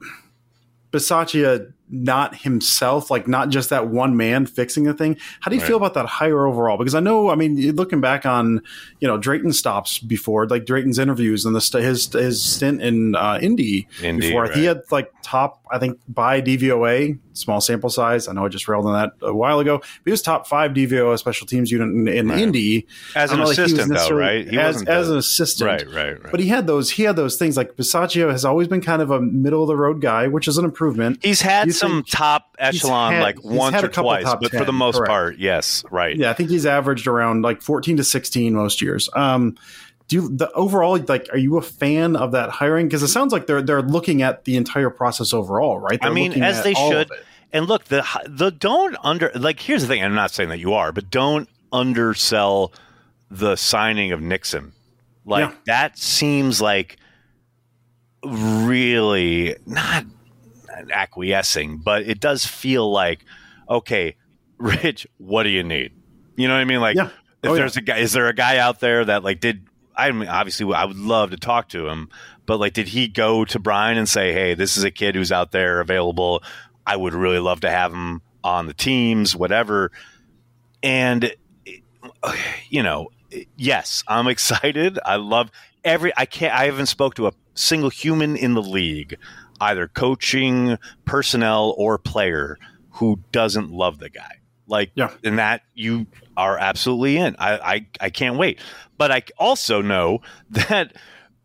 [0.90, 5.16] Bisaccia not himself, like not just that one man fixing the thing.
[5.40, 5.68] How do you Right.
[5.68, 6.76] feel about that hire overall?
[6.78, 8.60] Because I know, I mean, looking back on
[9.00, 13.14] you know Drayton stops before, like Drayton's interviews and the st- his his stint in
[13.14, 18.28] uh, Indy, Indy, before he had like top, I think by DVOA, small sample size.
[18.28, 20.72] I know I just railed on that a while ago, but he was top five
[20.72, 22.38] DVOA special teams unit in, in Right.
[22.40, 24.48] Indy As an don't like, assistant, though, right?
[24.48, 26.30] He as, wasn't as the- an assistant, Right, right, right.
[26.30, 26.90] But he had those.
[26.90, 29.76] He had those things like Bisaccia has always been kind of a middle of the
[29.76, 31.18] road guy, which is an improvement.
[31.22, 34.96] He's had You some top echelon had- like once or twice, but for the most
[34.96, 35.08] correct.
[35.08, 36.16] part, yes, right.
[36.16, 39.08] Yeah, I think he's averaged around like fourteen to sixteen most years.
[39.14, 39.56] Um,
[40.08, 41.28] do you, the overall like?
[41.32, 42.86] Are you a fan of that hiring?
[42.86, 45.98] Because it sounds like they're they're looking at the entire process overall, right?
[46.00, 47.10] I They're mean, as they should.
[47.52, 50.02] And look, the the don't under like here's the thing.
[50.02, 52.72] I'm not saying that you are, but don't undersell
[53.30, 54.72] the signing of Nixon.
[55.26, 55.54] Like Yeah.
[55.66, 56.96] that seems like
[58.24, 60.04] really not
[60.92, 63.24] acquiescing, but it does feel like,
[63.68, 64.16] okay,
[64.58, 65.92] Rich, what do you need?
[66.36, 66.80] You know what I mean?
[66.80, 67.06] Like, Yeah.
[67.42, 67.58] if Oh, yeah.
[67.60, 69.66] there's a guy, is there a guy out there that like did?
[69.96, 72.08] I mean, obviously, I would love to talk to him,
[72.46, 75.32] but like, did he go to Brian and say, "Hey, this is a kid who's
[75.32, 76.42] out there available.
[76.86, 79.90] I would really love to have him on the teams, whatever."
[80.82, 81.34] And
[82.70, 83.08] you know,
[83.56, 84.98] yes, I'm excited.
[85.04, 85.50] I love
[85.84, 86.12] every.
[86.16, 86.54] I can't.
[86.54, 89.16] I haven't spoke to a single human in the league,
[89.60, 92.58] either coaching, personnel, or player,
[92.92, 94.36] who doesn't love the guy.
[94.66, 95.10] Like, Yeah.
[95.24, 97.36] and that you are absolutely in.
[97.38, 98.60] I, I, I can't wait.
[98.96, 100.94] But I also know that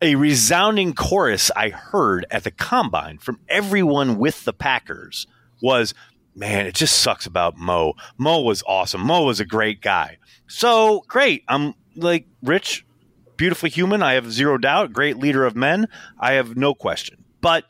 [0.02, 5.26] a resounding chorus I heard at the combine from everyone with the Packers
[5.62, 5.94] was,
[6.34, 7.94] man, it just sucks about Mo.
[8.18, 9.00] Mo was awesome.
[9.00, 10.18] Mo was a great guy.
[10.46, 11.44] So great.
[11.48, 12.84] I'm like, Rich,
[13.36, 14.02] beautiful human.
[14.02, 14.92] I have zero doubt.
[14.92, 15.88] Great leader of men.
[16.18, 17.24] I have no question.
[17.40, 17.64] But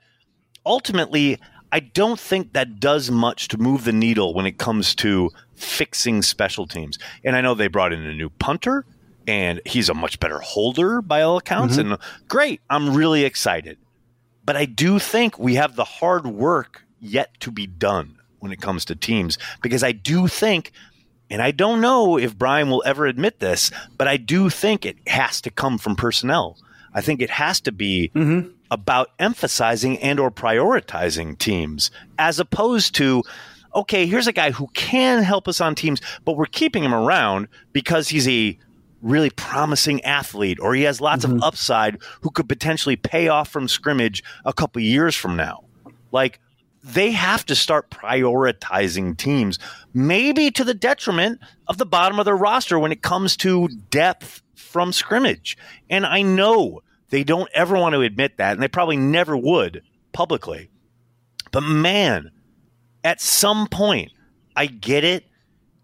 [0.66, 1.38] ultimately,
[1.72, 6.22] I don't think that does much to move the needle when it comes to fixing
[6.22, 6.98] special teams.
[7.24, 8.84] And I know they brought in a new punter,
[9.26, 11.76] and he's a much better holder by all accounts.
[11.76, 11.92] Mm-hmm.
[11.92, 13.78] And great, I'm really excited.
[14.44, 18.60] But I do think we have the hard work yet to be done when it
[18.60, 20.72] comes to teams because I do think.
[21.30, 24.98] And I don't know if Brian will ever admit this, but I do think it
[25.08, 26.58] has to come from personnel.
[26.94, 28.50] I think it has to be mm-hmm.
[28.70, 33.22] about emphasizing and or prioritizing teams as opposed to
[33.74, 37.48] okay here's a guy who can help us on teams but we're keeping him around
[37.72, 38.56] because he's a
[39.04, 41.42] really promising athlete or he has lots of mm-hmm.
[41.42, 45.62] upside who could potentially pay off from scrimmage a couple years from now.
[46.10, 46.40] Like
[46.82, 49.58] they have to start prioritizing teams
[49.92, 54.42] maybe to the detriment of the bottom of their roster when it comes to depth
[54.54, 55.56] from scrimmage
[55.88, 56.80] and i know
[57.14, 60.68] they don't ever want to admit that, and they probably never would publicly.
[61.52, 62.32] But man,
[63.04, 64.10] at some point,
[64.56, 65.24] I get it.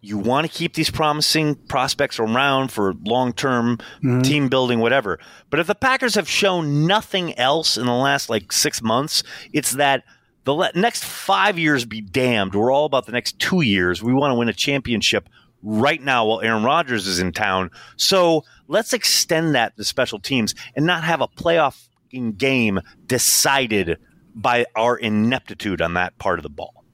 [0.01, 4.23] You want to keep these promising prospects around for long term mm-hmm.
[4.23, 5.21] team building, whatever.
[5.51, 9.71] But if the Packers have shown nothing else in the last like six months, it's
[9.73, 10.03] that
[10.43, 12.57] the le- next five years be damned.
[12.57, 14.03] We're all about the next two years.
[14.03, 15.29] We want to win a championship
[15.63, 17.71] right now while Aaron Rodgers is in town.
[17.97, 21.89] So let's extend that to special teams and not have a playoff
[22.37, 23.99] game decided
[24.35, 26.85] by our ineptitude on that part of the ball.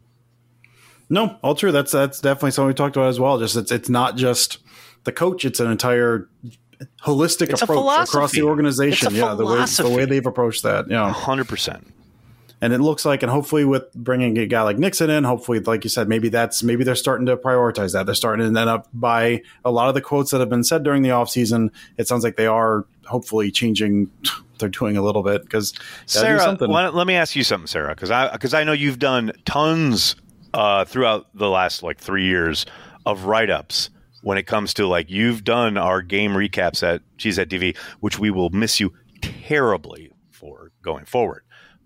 [1.09, 1.71] No, all true.
[1.71, 3.39] That's that's definitely something we talked about as well.
[3.39, 4.59] Just it's it's not just
[5.05, 6.29] the coach; it's an entire
[7.03, 9.15] holistic It's approach across the organization.
[9.15, 10.91] Yeah, the way the way they've approached that.
[10.91, 11.93] Yeah, 100%.
[12.61, 15.85] And it looks like, and hopefully with bringing a guy like Nixon in, hopefully, like
[15.85, 18.07] you said, maybe that's maybe they're starting to prioritize that.
[18.07, 20.83] They're starting to end up by a lot of the quotes that have been said
[20.83, 21.71] during the offseason.
[21.99, 24.11] It sounds like they are hopefully changing.
[24.59, 25.75] They're doing a little bit because
[26.07, 26.71] Sarah, something.
[26.71, 30.17] let me ask you something, Sarah, because I because I know you've done tons
[30.55, 32.65] uh, throughout the last like three years
[33.05, 33.91] of write ups
[34.23, 38.49] when it comes to like you've done our game recaps at CheeseheadTV, which we will
[38.49, 41.43] miss you terribly for going forward.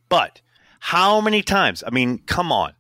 [0.08, 0.40] But
[0.80, 1.84] how many times?
[1.86, 2.72] I mean, come on,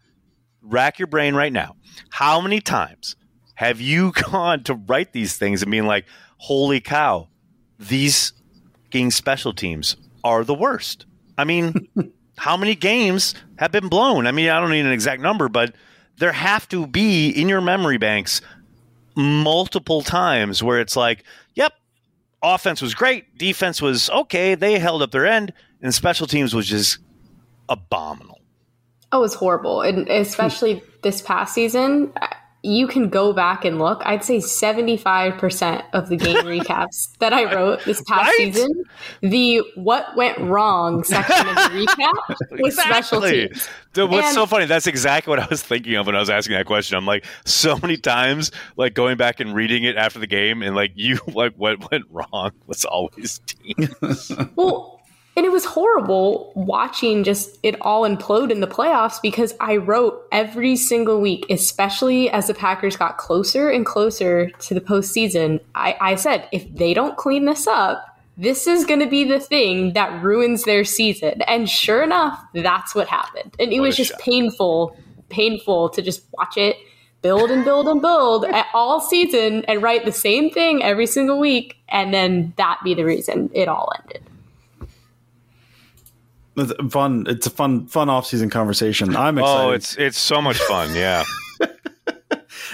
[0.60, 1.76] rack your brain right now.
[2.10, 3.14] How many times
[3.54, 6.06] have you gone to write these things and being like,
[6.38, 7.28] "Holy cow,
[7.78, 8.32] these
[8.90, 11.06] fucking special teams are the worst.
[11.38, 11.88] I mean,
[12.38, 14.26] how many games have been blown?
[14.26, 15.74] I mean, I don't need an exact number, but
[16.18, 18.40] there have to be in your memory banks
[19.16, 21.22] multiple times where it's like,
[21.54, 21.72] yep,
[22.42, 26.66] offense was great, defense was okay, they held up their end, and special teams was
[26.66, 26.98] just
[27.70, 28.40] abominable.
[29.12, 29.80] Oh, it was horrible.
[29.82, 32.12] And especially this past season,
[32.62, 34.02] you can go back and look.
[34.04, 38.54] I'd say 75% of the game recaps that I wrote this past Right?
[38.54, 38.84] season,
[39.22, 43.48] the what went wrong section of the recap was special Exactly.
[43.48, 43.68] teams.
[43.94, 44.66] Dude, what's And- so funny?
[44.66, 46.96] That's exactly what I was thinking of when I was asking that question.
[46.96, 50.76] I'm like, so many times, like going back and reading it after the game, and
[50.76, 54.30] like you, like what went wrong was always teams.
[54.54, 54.99] Well,
[55.36, 60.26] and it was horrible watching just it all implode in the playoffs because I wrote
[60.32, 65.60] every single week, especially as the Packers got closer and closer to the postseason.
[65.74, 68.04] I, I said, if they don't clean this up,
[68.36, 71.42] this is going to be the thing that ruins their season.
[71.42, 73.54] And sure enough, that's what happened.
[73.58, 74.20] And it What was just shot.
[74.20, 74.96] painful,
[75.28, 76.76] painful to just watch it
[77.22, 81.38] build and build and build at all season and write the same thing every single
[81.38, 81.76] week.
[81.88, 84.22] And then that be the reason it all ended.
[86.60, 87.24] It's fun.
[87.28, 89.16] It's a fun, fun off-season conversation.
[89.16, 89.66] I'm excited.
[89.66, 90.94] oh, it's it's so much fun.
[90.94, 91.24] Yeah.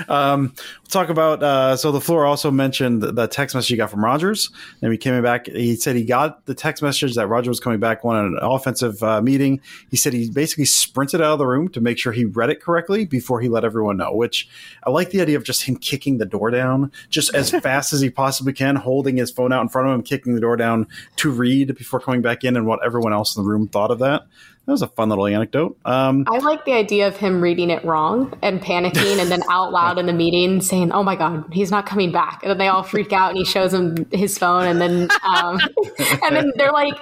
[0.09, 0.53] Um,
[0.89, 4.51] talk about uh, so Lafleur also mentioned the text message he got from Rodgers,
[4.83, 5.47] and he came back.
[5.47, 9.03] He said he got the text message that Rodgers was coming back on an offensive
[9.03, 9.61] uh, meeting.
[9.91, 12.61] He said he basically sprinted out of the room to make sure he read it
[12.61, 14.15] correctly before he let everyone know.
[14.15, 14.49] Which
[14.85, 18.01] I like the idea of just him kicking the door down just as fast as
[18.01, 20.87] he possibly can, holding his phone out in front of him, kicking the door down
[21.17, 23.99] to read before coming back in, and what everyone else in the room thought of
[23.99, 24.27] that
[24.67, 25.79] that was a fun little anecdote.
[25.85, 29.71] Um, I like the idea of him reading it wrong and panicking, and then out
[29.71, 32.69] loud in the meeting saying, "Oh my god, he's not coming back!" And then they
[32.69, 35.59] all freak out, and he shows them his phone, and then um,
[36.23, 36.95] and then they're like,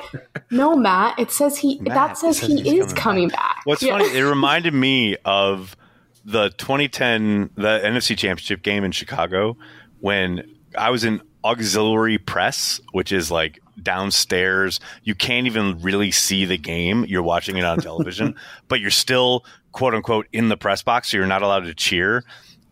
[0.51, 3.57] "No, Matt, it says he Matt, that says, says he is coming, coming back.
[3.57, 3.99] back." What's yeah.
[3.99, 4.17] funny?
[4.17, 5.77] It reminded me of
[6.25, 9.57] the 2010 the NFC Championship game in Chicago
[10.01, 10.43] when
[10.77, 14.81] I was in auxiliary press, which is like downstairs.
[15.03, 17.05] You can't even really see the game.
[17.05, 18.35] You're watching it on television,
[18.69, 22.25] but you're still quote unquote in the press box, so you're not allowed to cheer.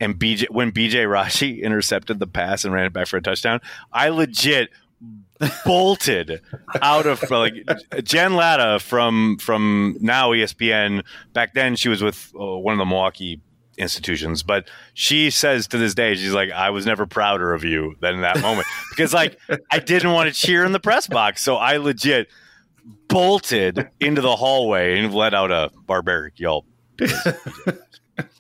[0.03, 3.61] And BJ when BJ Raji intercepted the pass and ran it back for a touchdown,
[3.93, 4.71] I legit
[5.65, 6.41] bolted
[6.81, 7.55] out of like
[8.03, 11.05] Jen Lada from from now ESPN.
[11.33, 13.41] Back then, she was with uh, one of the Milwaukee
[13.79, 17.95] institutions, but she says to this day, she's like, I was never prouder of you
[18.01, 19.39] than that moment because like
[19.71, 22.29] I didn't want to cheer in the press box, so I legit
[23.07, 26.67] bolted into the hallway and let out a barbaric yelp.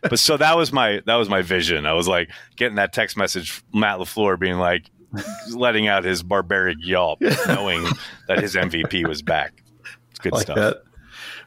[0.02, 1.86] but so that was my that was my vision.
[1.86, 4.90] I was like getting that text message, Matt Lafleur being like
[5.52, 7.84] letting out his barbaric yelp, knowing
[8.28, 9.62] that his MVP was back.
[10.10, 10.56] It's good like stuff.
[10.56, 10.82] That.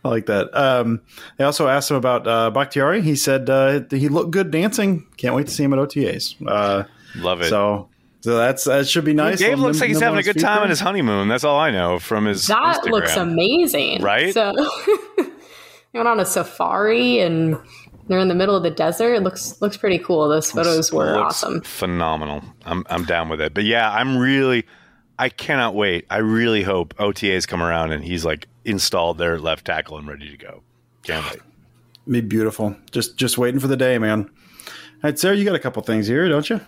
[0.03, 0.55] I like that.
[0.55, 1.01] Um,
[1.37, 3.01] they also asked him about uh, Bakhtiari.
[3.01, 5.07] He said uh, he looked good dancing.
[5.17, 6.35] Can't wait to see him at OTAs.
[6.47, 6.83] Uh,
[7.15, 7.49] Love it.
[7.49, 7.89] So,
[8.21, 9.39] so that's that should be nice.
[9.39, 11.27] Gabe looks like he's having a good time on his honeymoon.
[11.27, 12.45] That's all I know from his.
[12.47, 12.91] That Instagram.
[12.91, 14.33] looks amazing, right?
[14.33, 14.53] So,
[15.15, 17.57] he went on a safari and
[18.07, 19.13] they're in the middle of the desert.
[19.13, 20.27] It looks looks pretty cool.
[20.29, 21.61] Those photos were awesome.
[21.61, 22.43] Phenomenal.
[22.65, 23.53] I'm I'm down with it.
[23.53, 24.65] But yeah, I'm really
[25.17, 26.05] I cannot wait.
[26.09, 30.29] I really hope OTAs come around and he's like installed their left tackle and ready
[30.29, 30.61] to go.
[31.03, 31.41] Can't wait.
[32.07, 32.75] Be beautiful.
[32.91, 34.19] Just just waiting for the day, man.
[34.25, 36.61] All right, Sarah, you got a couple things here, don't you?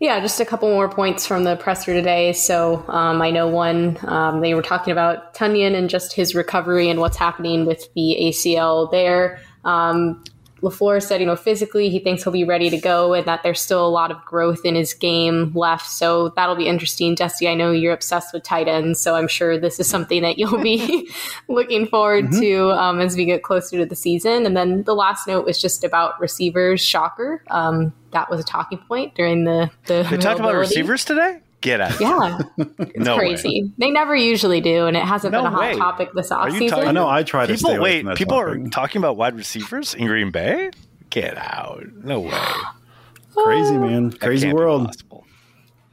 [0.00, 2.32] Yeah, just a couple more points from the presser today.
[2.32, 6.88] So um, I know one, um, they were talking about Tonyan and just his recovery
[6.88, 9.40] and what's happening with the ACL there.
[9.64, 10.24] Um,
[10.62, 13.60] LaFleur said, you know, physically he thinks he'll be ready to go and that there's
[13.60, 15.86] still a lot of growth in his game left.
[15.86, 17.14] So that'll be interesting.
[17.14, 20.38] Dusty, I know you're obsessed with tight ends, so I'm sure this is something that
[20.38, 21.10] you'll be
[21.48, 22.40] looking forward mm-hmm.
[22.40, 24.46] to um, as we get closer to the season.
[24.46, 26.80] And then the last note was just about receivers.
[26.80, 27.42] Shocker.
[27.50, 30.06] Um, that was a talking point during the the.
[30.10, 31.40] They talked about receivers today.
[31.60, 32.00] Get out.
[32.00, 32.38] Yeah.
[32.78, 33.62] It's no crazy.
[33.62, 33.70] Way.
[33.78, 35.76] They never usually do, and it hasn't no been a hot way.
[35.76, 36.86] topic this offseason.
[36.86, 38.66] I know I try to people, wait, people topic.
[38.66, 40.70] are talking about wide receivers in Green Bay?
[41.10, 41.84] Get out.
[42.02, 42.32] No way.
[43.34, 44.12] crazy, man.
[44.12, 44.94] Crazy world.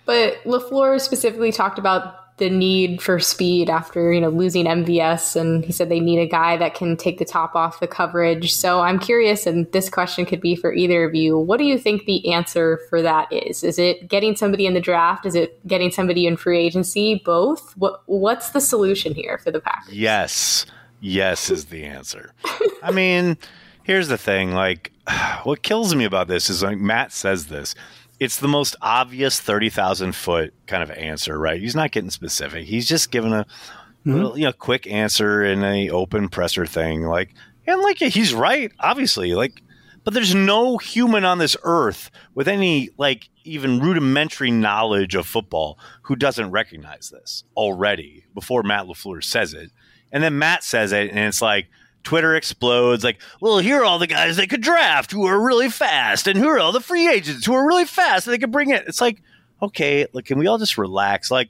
[0.06, 5.66] But LaFleur specifically talked about the need for speed after you know losing MVS, and
[5.66, 8.54] he said they need a guy that can take the top off the coverage.
[8.54, 11.38] So I'm curious, and this question could be for either of you.
[11.38, 13.64] What do you think the answer for that is?
[13.64, 15.26] Is it getting somebody in the draft?
[15.26, 17.22] Is it getting somebody in free agency?
[17.26, 17.76] Both.
[17.78, 19.94] What What's the solution here for the Packers?
[19.94, 20.66] Yes,
[21.02, 22.34] yes is the answer.
[22.84, 23.38] I mean,
[23.84, 24.54] here's the thing.
[24.54, 24.92] Like,
[25.44, 27.74] what kills me about this is like Matt says this
[28.20, 31.62] it's the most obvious 30,000 foot kind of answer, right?
[31.62, 32.66] He's not getting specific.
[32.66, 34.14] He's just giving a mm-hmm.
[34.14, 37.04] little, you know, quick answer in a open presser thing.
[37.04, 37.34] Like,
[37.68, 39.36] and like, he's right, obviously.
[39.36, 39.62] Like,
[40.04, 45.78] but there's no human on this earth with any, like, even rudimentary knowledge of football
[46.04, 49.70] who doesn't recognize this already before Matt LaFleur says it.
[50.12, 51.68] And then Matt says it, and it's like,
[52.04, 55.70] Twitter explodes like, well, here are all the guys they could draft who are really
[55.70, 58.52] fast, and who are all the free agents who are really fast that they could
[58.52, 58.82] bring in.
[58.88, 59.22] It's like,
[59.62, 61.30] okay, like, can we all just relax?
[61.30, 61.50] Like,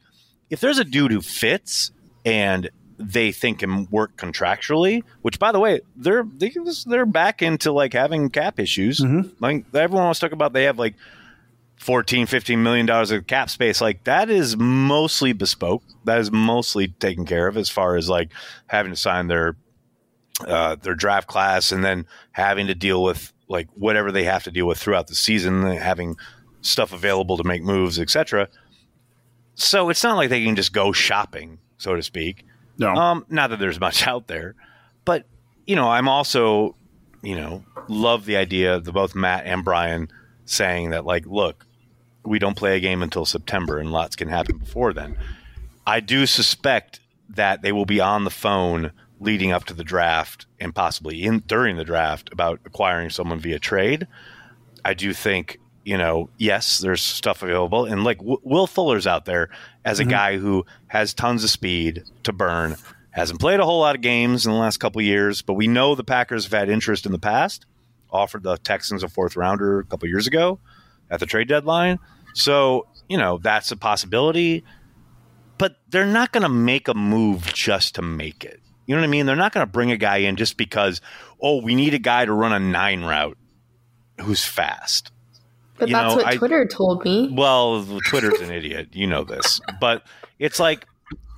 [0.50, 1.92] if there's a dude who fits
[2.26, 6.52] and they think can work contractually, which by the way, they're they,
[6.86, 9.00] they're back into like having cap issues.
[9.00, 9.30] Mm-hmm.
[9.40, 10.96] Like everyone wants to talk about they have like
[11.78, 16.88] 14 15 million dollars of cap space like that is mostly bespoke that is mostly
[16.88, 18.32] taken care of as far as like
[18.66, 19.56] having to sign their
[20.46, 24.52] uh, their draft class and then having to deal with like whatever they have to
[24.52, 26.16] deal with throughout the season, having
[26.62, 28.50] stuff available to make moves, etc.
[29.56, 32.46] So it's not like they can just go shopping, so to speak.
[32.78, 34.56] No, um, not that there's much out there,
[35.06, 35.26] but
[35.66, 36.76] you know, I'm also,
[37.22, 40.10] you know, love the idea of the, both Matt and Brian
[40.46, 41.66] saying that like, look,
[42.24, 45.18] we don't play a game until September, and lots can happen before then.
[45.86, 47.00] I do suspect
[47.30, 51.40] that they will be on the phone leading up to the draft and possibly in
[51.40, 54.08] during the draft about acquiring someone via trade.
[54.86, 59.24] I do think you know, yes, there's stuff available, and like w- Will Fuller's out
[59.24, 59.50] there
[59.86, 60.12] as a mm-hmm.
[60.12, 62.76] guy who has tons of speed to burn.
[63.12, 65.96] Hasn't played a whole lot of games in the last couple years, but we know
[65.96, 67.66] the Packers have had interest in the past.
[68.12, 70.60] Offered the Texans a fourth rounder a couple years ago
[71.10, 72.00] at the trade deadline,
[72.34, 74.66] so you know that's a possibility.
[75.58, 78.60] But they're not going to make a move just to make it.
[78.88, 79.26] You know what I mean?
[79.26, 81.02] They're not going to bring a guy in just because,
[81.42, 83.38] oh, we need a guy to run a nine route
[84.22, 85.12] who's fast.
[85.78, 87.30] But you that's know, what I, Twitter told me.
[87.32, 88.90] Well, Twitter's an idiot.
[88.94, 89.62] You know this.
[89.80, 90.04] But
[90.40, 90.88] it's like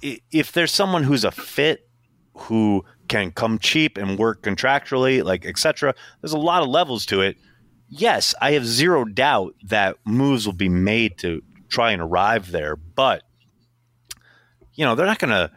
[0.02, 1.90] if there's someone who's a fit
[2.36, 5.94] who can come cheap and work contractually, like etc.
[6.22, 7.38] There's a lot of levels to it.
[7.90, 12.76] Yes, I have zero doubt that moves will be made to try and arrive there,
[12.76, 13.24] but
[14.76, 15.52] you know, they're not going to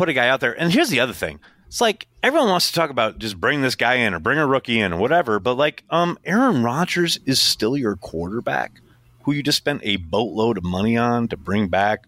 [0.00, 0.58] put a guy out there.
[0.58, 1.40] And here's the other thing.
[1.66, 4.46] It's like everyone wants to talk about just bring this guy in or bring a
[4.46, 8.80] rookie in or whatever, but like um Aaron Rodgers is still your quarterback
[9.22, 12.06] who you just spent a boatload of money on to bring back.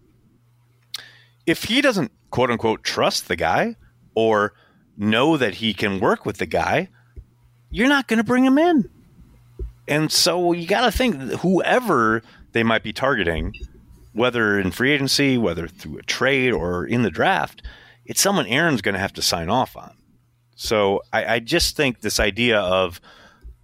[1.45, 3.75] If he doesn't quote unquote trust the guy
[4.15, 4.53] or
[4.97, 6.89] know that he can work with the guy,
[7.69, 8.89] you're not going to bring him in.
[9.87, 12.23] And so you got to think whoever
[12.53, 13.53] they might be targeting,
[14.13, 17.61] whether in free agency, whether through a trade or in the draft,
[18.05, 19.95] it's someone Aaron's going to have to sign off on.
[20.55, 23.01] So I, I, just think this idea of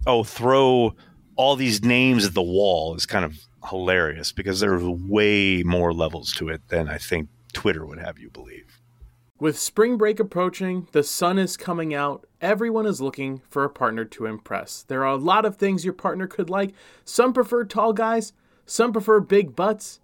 [0.06, 0.94] oh throw
[1.36, 3.38] all these names at the wall is kind of
[3.68, 8.30] hilarious because there's way more levels to it than I think Twitter would have you
[8.30, 8.80] believe.
[9.38, 12.26] With spring break approaching, the sun is coming out.
[12.42, 14.82] Everyone is looking for a partner to impress.
[14.82, 16.74] There are a lot of things your partner could like.
[17.04, 18.34] Some prefer tall guys,
[18.66, 19.99] some prefer big butts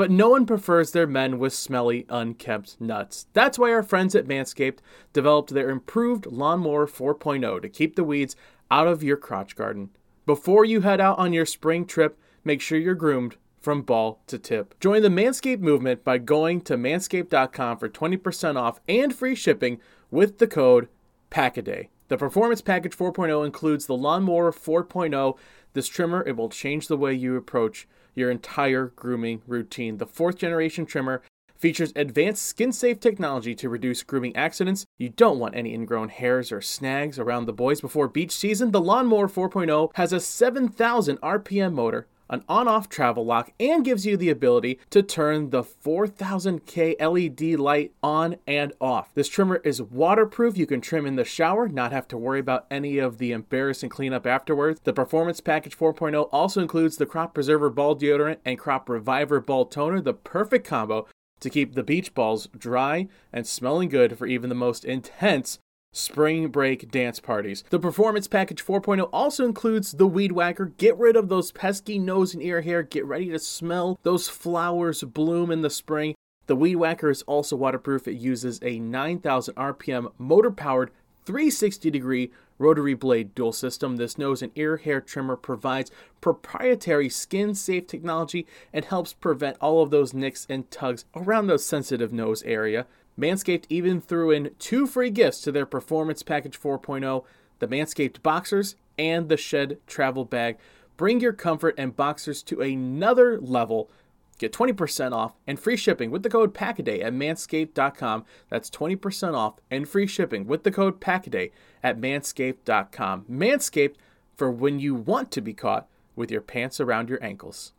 [0.00, 3.26] but no one prefers their men with smelly, unkempt nuts.
[3.34, 4.78] That's why our friends at Manscaped
[5.12, 8.34] developed their improved Lawnmower 4.0 to keep the weeds
[8.70, 9.90] out of your crotch garden.
[10.24, 14.38] Before you head out on your spring trip, make sure you're groomed from ball to
[14.38, 14.74] tip.
[14.80, 19.80] Join the Manscaped movement by going to manscaped.com for 20% off and free shipping
[20.10, 20.88] with the code
[21.28, 21.90] PACKADAY.
[22.08, 25.36] The Performance Package 4.0 includes the Lawnmower 4.0.
[25.74, 27.86] This trimmer, it will change the way you approach
[28.20, 29.96] your entire grooming routine.
[29.96, 31.22] The fourth generation trimmer
[31.56, 34.86] features advanced skin safe technology to reduce grooming accidents.
[34.98, 38.70] You don't want any ingrown hairs or snags around the boys before beach season.
[38.70, 44.06] The Lawnmower 4.0 has a 7,000 RPM motor an on off travel lock, and gives
[44.06, 49.12] you the ability to turn the 4000K LED light on and off.
[49.14, 50.56] This trimmer is waterproof.
[50.56, 53.90] You can trim in the shower, not have to worry about any of the embarrassing
[53.90, 54.80] cleanup afterwards.
[54.84, 59.66] The Performance Package 4.0 also includes the Crop Preserver Ball Deodorant and Crop Reviver Ball
[59.66, 61.06] Toner, the perfect combo
[61.40, 65.58] to keep the beach balls dry and smelling good for even the most intense
[65.92, 67.64] spring break dance parties.
[67.70, 70.66] The Performance Package 4.0 also includes the Weed Whacker.
[70.76, 72.82] Get rid of those pesky nose and ear hair.
[72.82, 76.14] Get ready to smell those flowers bloom in the spring.
[76.46, 78.08] The Weed Whacker is also waterproof.
[78.08, 80.90] It uses a 9000 RPM motor powered
[81.24, 83.96] 360 degree rotary blade dual system.
[83.96, 89.82] This nose and ear hair trimmer provides proprietary skin safe technology and helps prevent all
[89.82, 92.86] of those nicks and tugs around the sensitive nose area.
[93.18, 97.24] Manscaped even threw in two free gifts to their Performance Package 4.0
[97.60, 100.58] the Manscaped Boxers and the Shed Travel Bag.
[100.96, 103.90] Bring your comfort and boxers to another level.
[104.38, 108.24] Get 20% off and free shipping with the code PACKADAY at manscaped.com.
[108.48, 111.52] That's 20% off and free shipping with the code PACKADAY
[111.82, 113.26] at manscaped.com.
[113.30, 113.96] Manscaped
[114.34, 115.86] for when you want to be caught
[116.16, 117.72] with your pants around your ankles.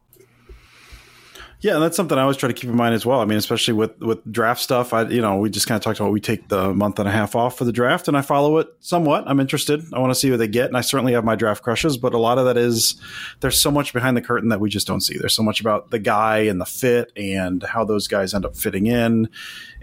[1.62, 3.20] Yeah, and that's something I always try to keep in mind as well.
[3.20, 4.93] I mean, especially with with draft stuff.
[4.93, 7.12] I you know we just kind of talked about we take the month and a
[7.12, 9.26] half off for the draft, and I follow it somewhat.
[9.28, 9.84] I'm interested.
[9.93, 11.97] I want to see what they get, and I certainly have my draft crushes.
[11.97, 12.95] But a lot of that is
[13.41, 15.20] there's so much behind the curtain that we just don't see.
[15.20, 18.55] There's so much about the guy and the fit and how those guys end up
[18.55, 19.30] fitting in,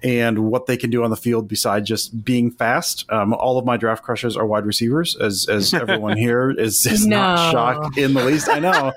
[0.03, 3.09] and what they can do on the field besides just being fast.
[3.09, 7.07] Um, all of my draft crushes are wide receivers, as as everyone here is is
[7.07, 7.19] no.
[7.19, 8.49] not shocked in the least.
[8.49, 8.93] I know,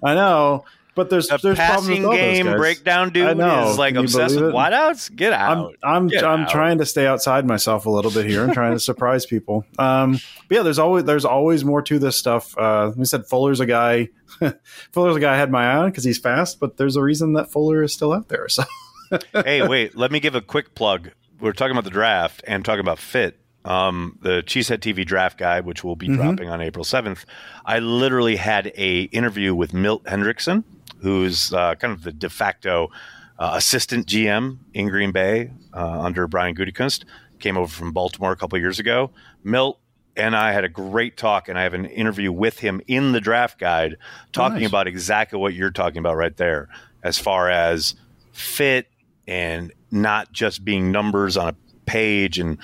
[0.00, 0.64] I know.
[1.00, 5.16] But there's the there's passing game breakdown dude is like obsessed with wideouts.
[5.16, 5.74] Get out!
[5.82, 6.50] I'm I'm, Get I'm out.
[6.50, 9.64] trying to stay outside myself a little bit here and trying to surprise people.
[9.78, 12.54] Um, but yeah, there's always there's always more to this stuff.
[12.58, 14.10] Uh, we said Fuller's a guy.
[14.92, 17.32] Fuller's a guy I had my eye on because he's fast, but there's a reason
[17.32, 18.46] that Fuller is still out there.
[18.50, 18.64] So
[19.32, 21.12] hey, wait, let me give a quick plug.
[21.40, 23.38] We're talking about the draft and talking about fit.
[23.64, 26.16] Um, the Cheesehead TV draft guide, which will be mm-hmm.
[26.16, 27.24] dropping on April 7th.
[27.64, 30.64] I literally had a interview with Milt Hendrickson,
[31.00, 32.90] who's uh, kind of the de facto
[33.38, 37.04] uh, assistant GM in Green Bay uh, under Brian Gutekunst.
[37.38, 39.10] Came over from Baltimore a couple years ago.
[39.42, 39.78] Milt
[40.16, 43.20] and I had a great talk, and I have an interview with him in the
[43.20, 43.96] draft guide
[44.32, 44.68] talking nice.
[44.68, 46.68] about exactly what you're talking about right there,
[47.02, 47.94] as far as
[48.32, 48.88] fit
[49.26, 52.58] and not just being numbers on a page and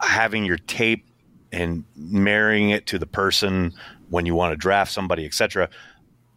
[0.00, 1.04] having your tape
[1.52, 3.72] and marrying it to the person
[4.10, 5.68] when you want to draft somebody, etc.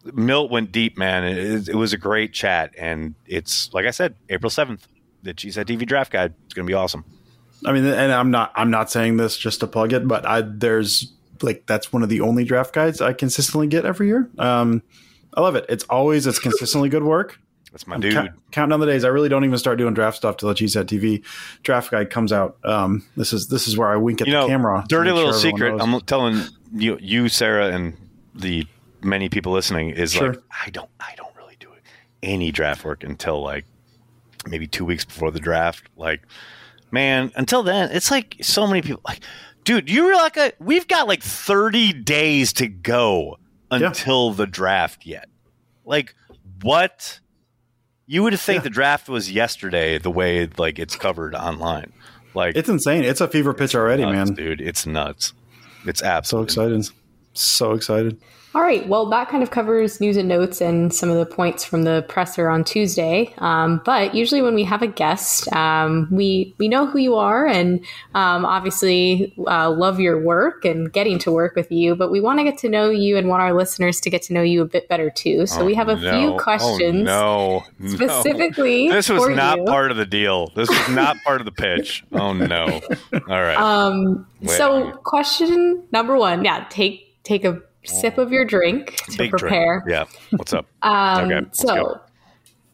[0.04, 1.24] Milt went deep, man.
[1.24, 4.86] It, it was a great chat, and it's like I said, April seventh,
[5.22, 6.34] the Cheesehead TV Draft Guide.
[6.44, 7.04] It's going to be awesome.
[7.64, 10.40] I mean, and I'm not I'm not saying this just to plug it, but I
[10.42, 14.28] there's like that's one of the only draft guides I consistently get every year.
[14.38, 14.82] Um,
[15.34, 15.66] I love it.
[15.68, 17.38] It's always it's consistently good work.
[17.70, 18.12] That's my I'm dude.
[18.12, 19.04] count- counting down the days.
[19.04, 21.24] I really don't even start doing draft stuff till the Cheesehead TV
[21.62, 22.58] draft guide comes out.
[22.64, 24.84] Um, this is this is where I wink at you know, the camera.
[24.88, 25.80] dirty little sure secret.
[25.80, 26.42] I'm telling
[26.74, 27.96] you, you, Sarah, and
[28.34, 28.66] the
[29.04, 30.30] many people listening is Sure.
[30.34, 31.68] like I don't, I don't really do
[32.22, 33.64] any draft work until like
[34.46, 35.84] maybe two weeks before the draft.
[35.96, 36.22] Like,
[36.90, 39.02] man, until then, it's like so many people.
[39.06, 39.20] Like,
[39.64, 43.38] dude, you realize like, we've got like 30 days to go
[43.70, 43.78] Yeah.
[43.86, 45.28] until the draft yet.
[45.84, 46.14] Like,
[46.62, 47.20] what?
[48.06, 48.62] You would think Yeah.
[48.64, 51.92] the draft was yesterday, the way like it's covered online.
[52.34, 53.04] Like It's insane.
[53.04, 54.34] It's a fever pitch already, nuts, man.
[54.36, 54.60] dude.
[54.60, 55.32] It's nuts.
[55.86, 56.88] It's absolutely So excited.
[57.34, 58.20] So excited.
[58.54, 58.86] All right.
[58.86, 62.04] Well, that kind of covers news and notes and some of the points from the
[62.06, 63.32] presser on Tuesday.
[63.38, 67.46] Um, but usually, when we have a guest, um, we we know who you are,
[67.46, 67.80] and
[68.14, 71.94] um, obviously uh, love your work and getting to work with you.
[71.96, 74.34] But we want to get to know you and want our listeners to get to
[74.34, 75.46] know you a bit better too.
[75.46, 76.10] So we have a Oh, no.
[76.18, 77.88] few Oh, questions no, no.
[77.88, 78.88] specifically.
[78.92, 79.64] This was not you.
[79.64, 80.48] part of the deal.
[80.54, 82.04] This was not part of the pitch.
[82.12, 82.80] Oh no!
[83.28, 83.56] All right.
[83.56, 84.50] Um, Wait.
[84.58, 89.80] so question number one, yeah, take take a sip of your drink to Big prepare.
[89.86, 89.90] drink.
[90.10, 90.36] Yeah.
[90.36, 90.66] What's up?
[90.82, 92.00] Um, Okay, so, go.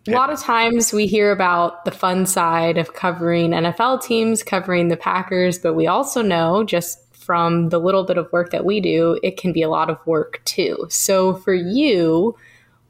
[0.08, 4.88] a lot of times we hear about the fun side of covering NFL teams, covering
[4.88, 8.80] the Packers, but we also know just from the little bit of work that we
[8.80, 10.86] do, it can be a lot of work too.
[10.88, 12.34] So, for you,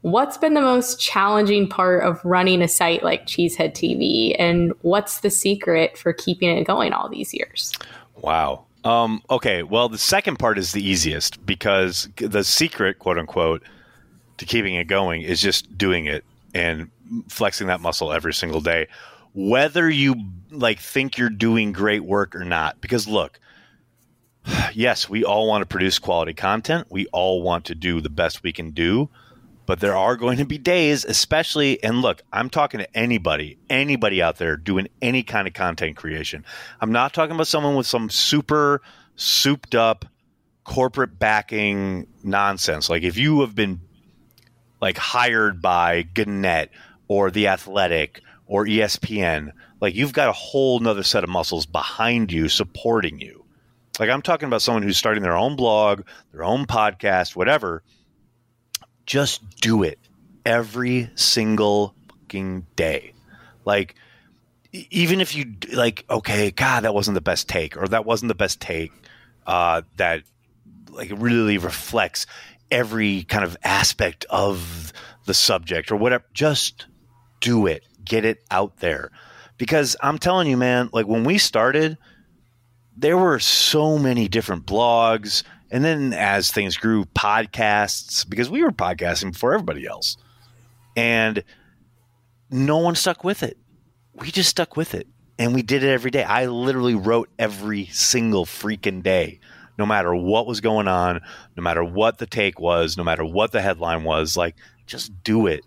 [0.01, 5.19] what's been the most challenging part of running a site like Cheesehead TV, and what's
[5.19, 7.73] the secret for keeping it going all these years?
[8.15, 8.63] Wow.
[8.83, 9.63] Um, okay.
[9.63, 13.63] Well, the second part is the easiest because the secret, quote unquote,
[14.37, 16.23] to keeping it going is just doing it
[16.53, 16.89] and
[17.27, 18.87] flexing that muscle every single day,
[19.33, 20.15] whether you
[20.49, 22.79] like think you're doing great work or not.
[22.81, 23.39] Because look,
[24.73, 26.87] yes, we all want to produce quality content.
[26.89, 29.09] We all want to do the best we can do.
[29.69, 34.19] But there are going to be days, especially, and look, I'm talking to anybody, anybody
[34.19, 36.43] out there doing any kind of content creation.
[36.81, 38.81] I'm not talking about someone with some super
[39.15, 40.05] souped up
[40.63, 42.89] corporate backing nonsense.
[42.89, 43.81] Like if you have been
[44.81, 46.71] like hired by Gannett
[47.07, 52.31] or The Athletic or ESPN, like you've got a whole nother set of muscles behind
[52.31, 53.45] you supporting you.
[53.99, 57.83] Like I'm talking about someone who's starting their own blog, their own podcast, whatever.
[59.09, 59.97] Just do it
[60.45, 63.13] every single fucking day.
[63.65, 63.95] Like
[64.71, 68.35] even if you like, okay, God, that wasn't the best take, or that wasn't the
[68.35, 68.91] best take
[69.47, 70.21] uh, that
[70.91, 72.27] like really reflects
[72.69, 74.93] every kind of aspect of
[75.25, 76.23] the subject or whatever.
[76.35, 76.85] Just
[77.41, 77.83] do it.
[78.05, 79.09] Get it out there.
[79.57, 81.97] Because I'm telling you, man, like when we started,
[82.95, 85.41] there were so many different blogs.
[85.71, 90.17] And then as things grew, podcasts, because we were podcasting before everybody else.
[90.95, 91.43] And
[92.49, 93.57] no one stuck with it.
[94.13, 95.07] We just stuck with it.
[95.37, 96.23] And we did it every day.
[96.23, 99.39] I literally wrote every single freaking day,
[99.77, 101.21] no matter what was going on,
[101.55, 104.35] no matter what the take was, no matter what the headline was.
[104.35, 104.55] Like,
[104.85, 105.63] just do it.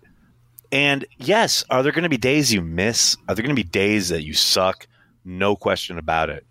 [0.71, 3.15] And yes, are there going to be days you miss?
[3.27, 4.87] Are there going to be days that you suck?
[5.23, 6.45] No question about it.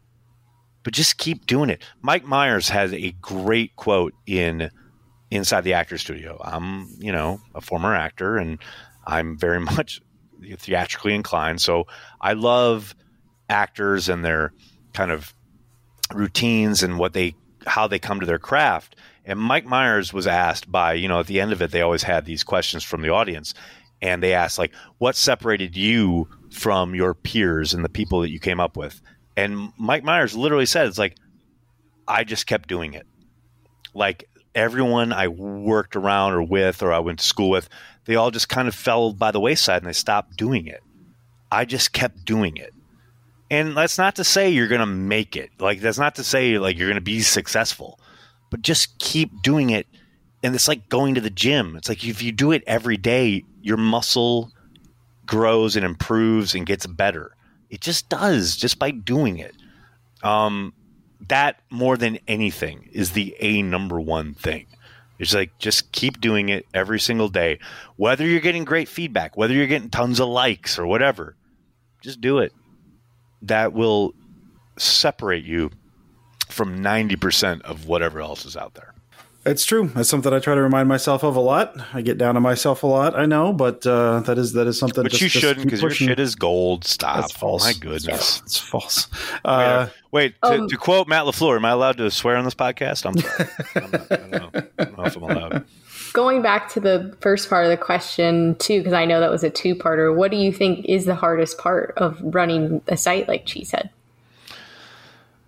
[0.82, 1.82] But just keep doing it.
[2.00, 4.70] Mike Myers has a great quote in
[5.30, 6.40] Inside the Actor Studio.
[6.44, 8.58] I'm, you know, a former actor and
[9.06, 10.00] I'm very much
[10.58, 11.60] theatrically inclined.
[11.60, 11.86] So
[12.20, 12.94] I love
[13.48, 14.52] actors and their
[14.92, 15.32] kind of
[16.12, 17.34] routines and what they
[17.66, 18.96] how they come to their craft.
[19.24, 22.02] And Mike Myers was asked by, you know, at the end of it, they always
[22.02, 23.54] had these questions from the audience.
[24.00, 28.40] And they asked, like, what separated you from your peers and the people that you
[28.40, 29.00] came up with?
[29.36, 31.16] And Mike Myers literally said, it's like,
[32.06, 33.06] I just kept doing it.
[33.94, 37.68] Like everyone I worked around or with or I went to school with,
[38.04, 40.82] they all just kind of fell by the wayside and they stopped doing it.
[41.50, 42.74] I just kept doing it.
[43.50, 45.50] And that's not to say you're going to make it.
[45.58, 47.98] Like that's not to say like you're going to be successful.
[48.50, 49.86] But just keep doing it.
[50.42, 51.76] And it's like going to the gym.
[51.76, 54.50] It's like if you do it every day, your muscle
[55.24, 57.36] grows and improves and gets better.
[57.72, 59.56] It just does just by doing it.
[60.22, 60.74] Um
[61.28, 64.66] that more than anything is the a number one thing.
[65.18, 67.60] It's like just keep doing it every single day,
[67.96, 71.36] whether you're getting great feedback, whether you're getting tons of likes or whatever.
[72.00, 72.52] Just do it.
[73.42, 74.14] That will
[74.78, 75.70] separate you
[76.48, 78.91] from 90% of whatever else is out there.
[79.44, 79.88] It's true.
[79.88, 81.74] That's something I try to remind myself of a lot.
[81.92, 83.18] I get down on myself a lot.
[83.18, 85.02] I know, but uh, that is that is something.
[85.02, 86.84] But just- you shouldn't because your shit is gold.
[86.84, 87.16] Stop.
[87.22, 87.64] That's false.
[87.64, 88.40] Oh my goodness.
[88.44, 89.08] It's false.
[89.44, 92.54] Uh, Wait, to, Um, to quote Matt LaFleur, am I allowed to swear on this
[92.54, 93.04] podcast?
[93.04, 93.48] I'm sorry.
[93.76, 94.50] I'm not, I, don't know.
[94.78, 95.64] I don't know if I'm allowed.
[96.12, 99.42] Going back to the first part of the question too, because I know that was
[99.42, 100.14] a two-parter.
[100.14, 103.88] What do you think is the hardest part of running a site like Cheesehead?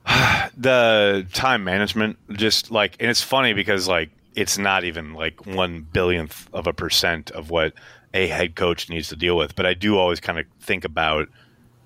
[0.56, 5.86] the time management just like and it's funny because like it's not even like one
[5.92, 7.72] billionth of a percent of what
[8.12, 11.28] a head coach needs to deal with but i do always kind of think about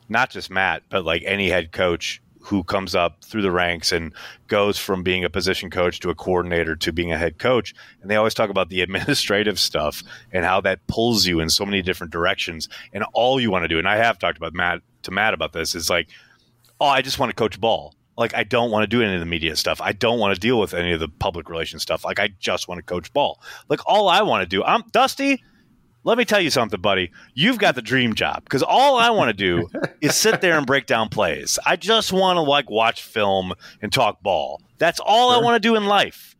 [0.08, 4.12] not just matt but like any head coach who comes up through the ranks and
[4.46, 8.10] goes from being a position coach to a coordinator to being a head coach and
[8.10, 10.02] they always talk about the administrative stuff
[10.32, 13.68] and how that pulls you in so many different directions and all you want to
[13.68, 16.08] do and i have talked about matt to matt about this is like
[16.80, 17.94] oh, I just want to coach ball.
[18.18, 19.80] Like I don't want to do any of the media stuff.
[19.80, 22.04] I don't want to deal with any of the public relations stuff.
[22.04, 23.40] Like I just want to coach ball.
[23.68, 24.64] Like all I want to do.
[24.64, 25.42] I'm Dusty.
[26.02, 27.12] Let me tell you something, buddy.
[27.34, 29.68] You've got the dream job because all I want to do
[30.00, 31.58] is sit there and break down plays.
[31.64, 34.62] I just want to like watch film and talk ball.
[34.78, 36.34] That's all I want to do in life.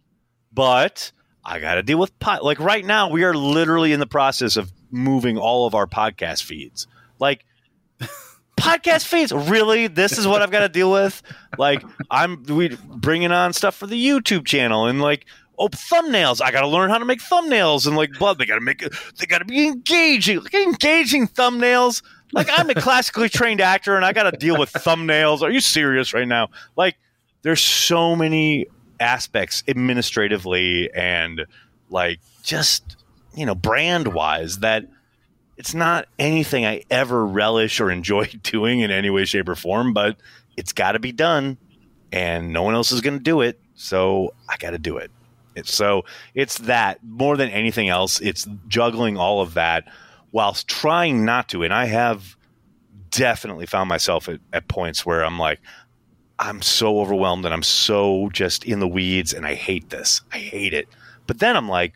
[0.52, 1.12] But
[1.44, 2.44] I got to deal with pot.
[2.44, 6.42] Like right now, we are literally in the process of moving all of our podcast
[6.42, 6.88] feeds.
[7.20, 7.44] Like
[8.59, 9.86] podcast feeds really?
[9.86, 11.22] This is what i've got to deal with?
[11.56, 15.26] Like i'm we bringing on stuff for the youtube channel and like
[15.59, 16.40] oh thumbnails.
[16.42, 18.80] I gotta learn how to make thumbnails and like blood they gotta make
[19.18, 22.02] they gotta be engaging like engaging thumbnails.
[22.32, 25.42] Like i'm a classically trained actor and i gotta deal with thumbnails.
[25.42, 26.48] Are you serious right now?
[26.76, 26.96] Like
[27.42, 28.66] there's so many
[29.00, 31.46] aspects administratively and
[31.90, 32.96] like just
[33.34, 34.84] you know brand wise that
[35.59, 39.92] it's not anything I ever relish or enjoy doing in any way, shape, or form,
[39.92, 40.16] but
[40.56, 41.59] it's got to be done,
[42.12, 45.11] and no one else is going to do it, so I got to do it.
[45.56, 46.04] It's, so
[46.34, 48.20] it's that more than anything else.
[48.20, 49.84] It's juggling all of that
[50.30, 52.36] whilst trying not to, and I have
[53.11, 55.61] definitely found myself at, at points where I'm like,
[56.38, 60.22] I'm so overwhelmed and I'm so just in the weeds, and I hate this.
[60.32, 60.88] I hate it.
[61.26, 61.94] But then I'm like,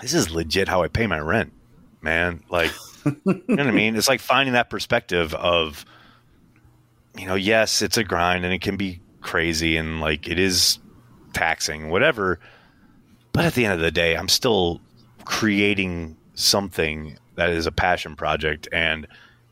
[0.00, 1.52] this is legit how I pay my rent
[2.06, 2.42] man.
[2.48, 2.70] Like,
[3.04, 3.96] you know what I mean?
[3.96, 5.84] It's like finding that perspective of,
[7.18, 10.78] you know, yes, it's a grind and it can be crazy and like it is
[11.32, 12.38] taxing, whatever.
[13.32, 14.80] But at the end of the day, I'm still
[15.24, 19.06] creating something that is a passion project and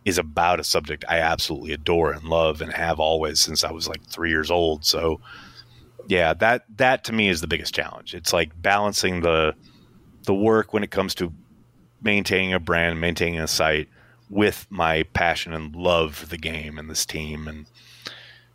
[0.05, 3.89] is about a subject I absolutely adore and love and have always since I was
[3.89, 4.85] like three years old.
[4.85, 5.21] So,
[6.07, 8.15] yeah, that that to me is the biggest challenge.
[8.15, 9.55] It's like balancing the
[10.25, 11.33] the work when it comes to
[12.05, 13.89] maintaining a brand, maintaining a site
[14.31, 17.67] with my passion and love for the game and this team, and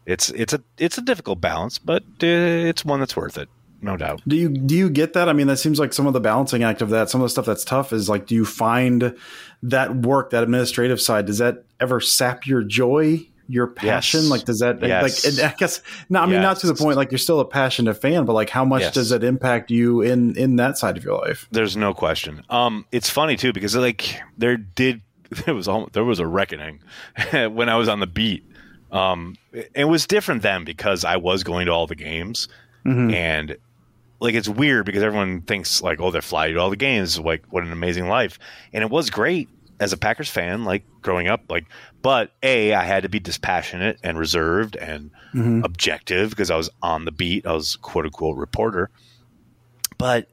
[0.06, 3.50] it's it's a it's a difficult balance, but uh, it's one that's worth it,
[3.82, 4.22] no doubt.
[4.28, 5.30] Do you do you get that?
[5.30, 7.10] I mean, that seems like some of the balancing act of that.
[7.10, 9.16] Some of the stuff that's tough is like, do you find
[9.64, 14.22] that work, that administrative side, does that ever sap your joy, your passion?
[14.22, 14.30] Yes.
[14.30, 15.26] Like, does that Yes.
[15.26, 15.34] like?
[15.34, 16.22] and I guess no.
[16.22, 16.96] I mean, not to the point.
[16.96, 20.36] Like, you're still a passionate fan, but like, how much does it impact you in
[20.38, 21.48] in that side of your life?
[21.52, 22.44] There's no question.
[22.50, 25.02] Um, it's funny too because like there did
[25.46, 26.80] there was al- there was a reckoning
[27.32, 28.46] when I was on the beat.
[28.92, 32.48] Um, it, it was different then because I was going to all the games
[32.86, 33.56] and
[34.20, 37.44] like it's weird because everyone thinks like oh they're fly to all the games like
[37.52, 38.40] what an amazing life
[38.74, 39.48] and it was great
[39.80, 41.66] as a Packers fan like growing up like
[42.02, 45.12] but a I had to be dispassionate and reserved and
[45.64, 48.90] objective because I was on the beat I was quote unquote reporter.
[49.98, 50.28] But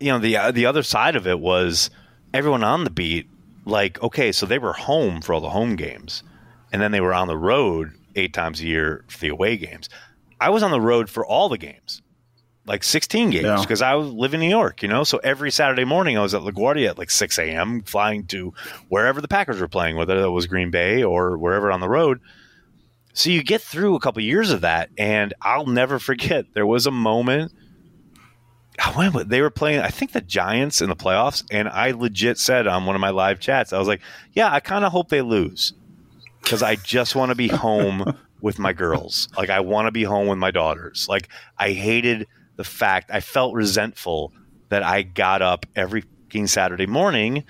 [0.00, 1.90] you know the uh, the other side of it was
[2.32, 3.28] everyone on the beat
[3.64, 6.22] like okay so they were home for all the home games
[6.72, 9.88] and then they were on the road eight times a year for the away games.
[10.40, 12.02] I was on the road for all the games
[12.66, 13.60] like 16 games Yeah.
[13.60, 16.32] because i was live in new york you know so every saturday morning i was
[16.34, 18.52] at laguardia at like 6 a.m flying to
[18.88, 22.20] wherever the packers were playing whether that was green bay or wherever on the road
[23.12, 26.86] so you get through a couple years of that and i'll never forget there was
[26.86, 27.52] a moment
[28.82, 31.92] I went with they were playing I think the Giants in the playoffs and I
[31.92, 34.00] legit said on one of my live chats I was like,
[34.32, 35.74] "Yeah, I kind of hope they lose
[36.42, 39.28] cuz I just want to be home with my girls.
[39.38, 41.06] Like I want to be home with my daughters.
[41.08, 42.26] Like I hated
[42.56, 44.32] the fact I felt resentful
[44.68, 46.04] that I got up every
[46.46, 47.44] Saturday morning,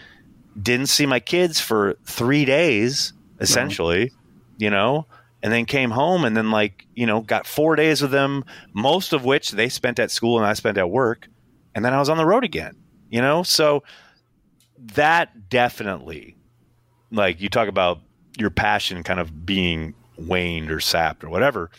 [0.61, 4.62] didn't see my kids for 3 days essentially, mm-hmm.
[4.62, 5.07] you know,
[5.42, 8.44] and then came home and then like you know got four days with them,
[8.74, 11.28] most of which they spent at school and I spent at work,
[11.74, 12.76] and then I was on the road again.
[13.09, 13.84] You know, so
[14.94, 16.36] that definitely,
[17.11, 18.00] like you talk about
[18.38, 21.70] your passion kind of being waned or sapped or whatever.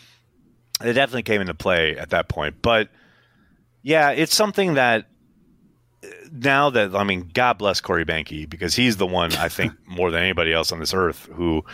[0.80, 2.88] It definitely came into play at that point, but
[3.86, 5.06] yeah, it's something that
[6.32, 10.10] now that I mean, God bless Corey Behnke because he's the one I think more
[10.10, 11.64] than anybody else on this earth who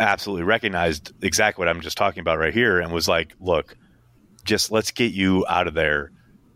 [0.00, 3.76] absolutely recognized exactly what I'm just talking about right here and was like, "Look,
[4.42, 6.10] just let's get you out of there,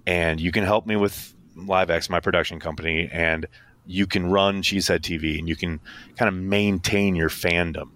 [0.05, 3.46] and you can help me with LiveX, my production company, and
[3.86, 5.78] you can run Cheesehead TV, and you can
[6.16, 7.90] kind of maintain your fandom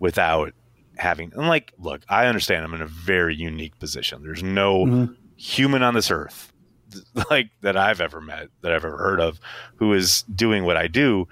[0.00, 0.54] without
[0.96, 4.24] having." And like, look, I understand I'm in a very unique position.
[4.24, 5.12] There's no mm-hmm.
[5.38, 6.52] Human on this earth
[7.30, 9.40] like that I've ever met, that I've ever heard of,
[9.76, 11.28] who is doing what I do,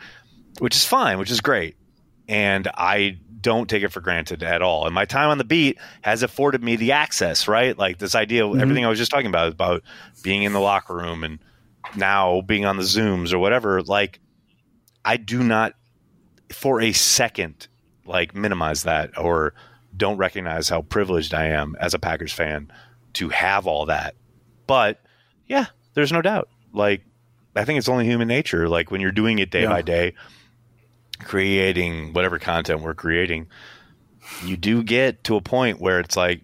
[0.59, 1.77] which is fine, which is great.
[2.29, 4.87] And I don't take it for granted at all.
[4.87, 7.79] And my time on the beat has afforded me the access, right?
[7.79, 8.61] Like this idea of mm-hmm.
[8.61, 9.83] everything I was just talking about about
[10.23, 11.39] being in the locker room and
[11.95, 13.83] now being on the Zooms or whatever.
[13.83, 14.19] Like
[15.05, 15.75] I do not
[16.53, 17.69] for a second
[18.05, 19.55] like minimize that or
[19.97, 22.71] don't recognize how privileged I am as a Packers fan
[23.17, 24.15] to have all that.
[24.67, 25.01] But
[25.47, 26.49] yeah, there's no doubt.
[26.73, 27.03] Like,
[27.55, 28.69] I think it's only human nature.
[28.69, 29.71] Like when you're doing it day yeah.
[29.71, 30.15] by day,
[31.21, 33.49] creating whatever content we're creating,
[34.45, 36.43] you do get to a point where it's like,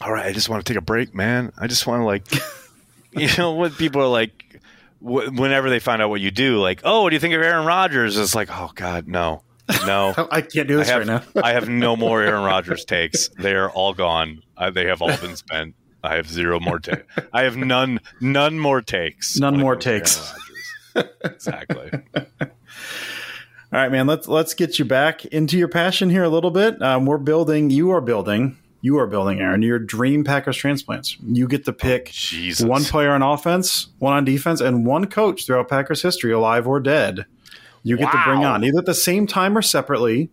[0.00, 1.52] all right, I just want to take a break, man.
[1.56, 2.26] I just want to like,
[3.12, 4.60] you know, what people are like,
[4.98, 7.42] wh- whenever they find out what you do, like, oh, what do you think of
[7.42, 8.18] Aaron Rodgers?
[8.18, 9.42] It's like, oh God, no,
[9.86, 11.22] no, I can't do this have, right now.
[11.42, 13.28] I have no more Aaron Rodgers takes.
[13.28, 14.42] They are all gone.
[14.56, 15.74] Uh, they have all been spent.
[16.02, 17.02] I have zero more takes.
[17.32, 19.38] I have none none more takes.
[19.38, 20.34] None more takes.
[21.24, 21.90] exactly.
[23.74, 24.06] All right, man.
[24.06, 26.80] Let's let's get you back into your passion here a little bit.
[26.80, 27.70] Um, we're building.
[27.70, 28.56] You are building.
[28.82, 29.62] You are building, Aaron.
[29.62, 31.16] Your dream Packers transplants.
[31.20, 35.46] You get to pick oh, one player on offense, one on defense, and one coach
[35.46, 37.24] throughout Packers history, alive or dead.
[37.84, 38.12] You get wow.
[38.12, 40.30] to bring on either at the same time or separately.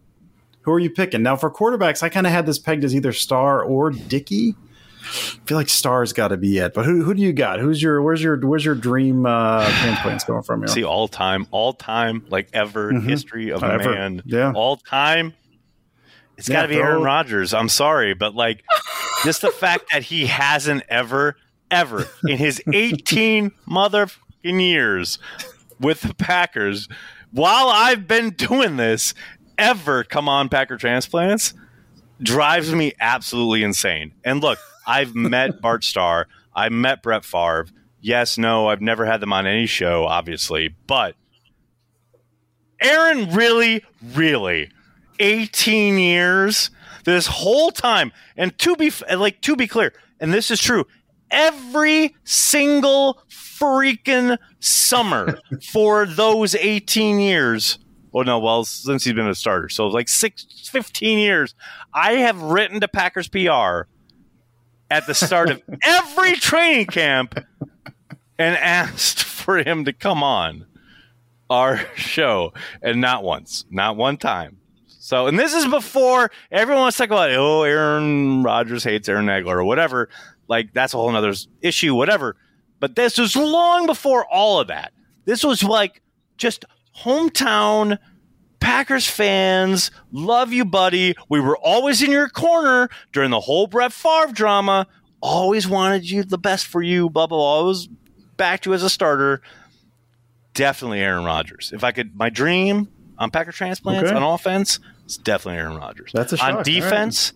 [0.62, 1.22] Who are you picking?
[1.22, 4.56] Now for quarterbacks, I kind of had this pegged as either Starr or Dickey.
[5.04, 6.74] I feel like Starr's got to be it.
[6.74, 7.60] But who who do you got?
[7.60, 10.62] Who's your where's your where's your dream uh, transplants going from?
[10.62, 10.68] Here?
[10.68, 13.08] See, all time, all time, like ever mm-hmm.
[13.08, 15.34] history of uh, a man, yeah, all time.
[16.38, 17.54] It's yeah, got to be Aaron Rodgers.
[17.54, 18.64] I'm sorry, but like,
[19.24, 21.36] just the fact that he hasn't ever,
[21.70, 25.20] ever in his 18 motherfucking years
[25.80, 26.88] with the Packers,
[27.32, 29.13] while I've been doing this,
[29.57, 31.53] ever come on Packer transplants
[32.21, 34.13] drives me absolutely insane.
[34.23, 36.27] And look, I've met Bart Starr.
[36.53, 37.67] I met Brett Favre.
[37.99, 41.15] Yes, no, I've never had them on any show, obviously, but
[42.82, 43.84] Aaron really,
[44.15, 44.71] really,
[45.19, 46.71] 18 years,
[47.05, 50.86] this whole time, and to be like to be clear, and this is true,
[51.32, 55.39] every single freaking summer
[55.71, 57.79] for those 18 years.
[58.11, 61.55] Well, no, well, since he's been a starter, so like six, 15 years,
[61.93, 63.88] I have written to Packers PR
[64.89, 67.39] at the start of every training camp
[68.38, 70.65] and asked for him to come on
[71.49, 74.57] our show, and not once, not one time.
[74.88, 79.55] So, and this is before everyone was talking about, oh, Aaron Rodgers hates Aaron Nagler
[79.55, 80.07] or whatever.
[80.52, 82.36] Like, that's a whole other issue, whatever.
[82.82, 84.91] But this was long before all of that.
[85.24, 86.02] This was like
[86.36, 86.66] just
[86.99, 87.97] hometown
[88.60, 91.16] Packers fans, love you, buddy.
[91.30, 94.88] We were always in your corner during the whole Brett Favre drama.
[95.22, 97.45] Always wanted you the best for you, blah, blah, blah.
[97.45, 97.88] Always
[98.36, 99.41] backed you as a starter.
[100.54, 101.72] Definitely Aaron Rodgers.
[101.74, 104.16] If I could, my dream on Packer transplants okay.
[104.16, 106.12] on offense, it's definitely Aaron Rodgers.
[106.14, 106.58] That's a shock.
[106.58, 107.32] On defense.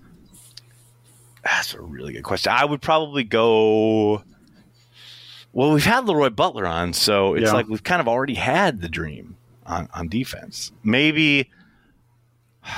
[1.45, 2.51] That's a really good question.
[2.51, 4.23] I would probably go.
[5.53, 7.53] Well, we've had Leroy Butler on, so it's yeah.
[7.53, 10.71] like we've kind of already had the dream on, on defense.
[10.83, 11.49] Maybe,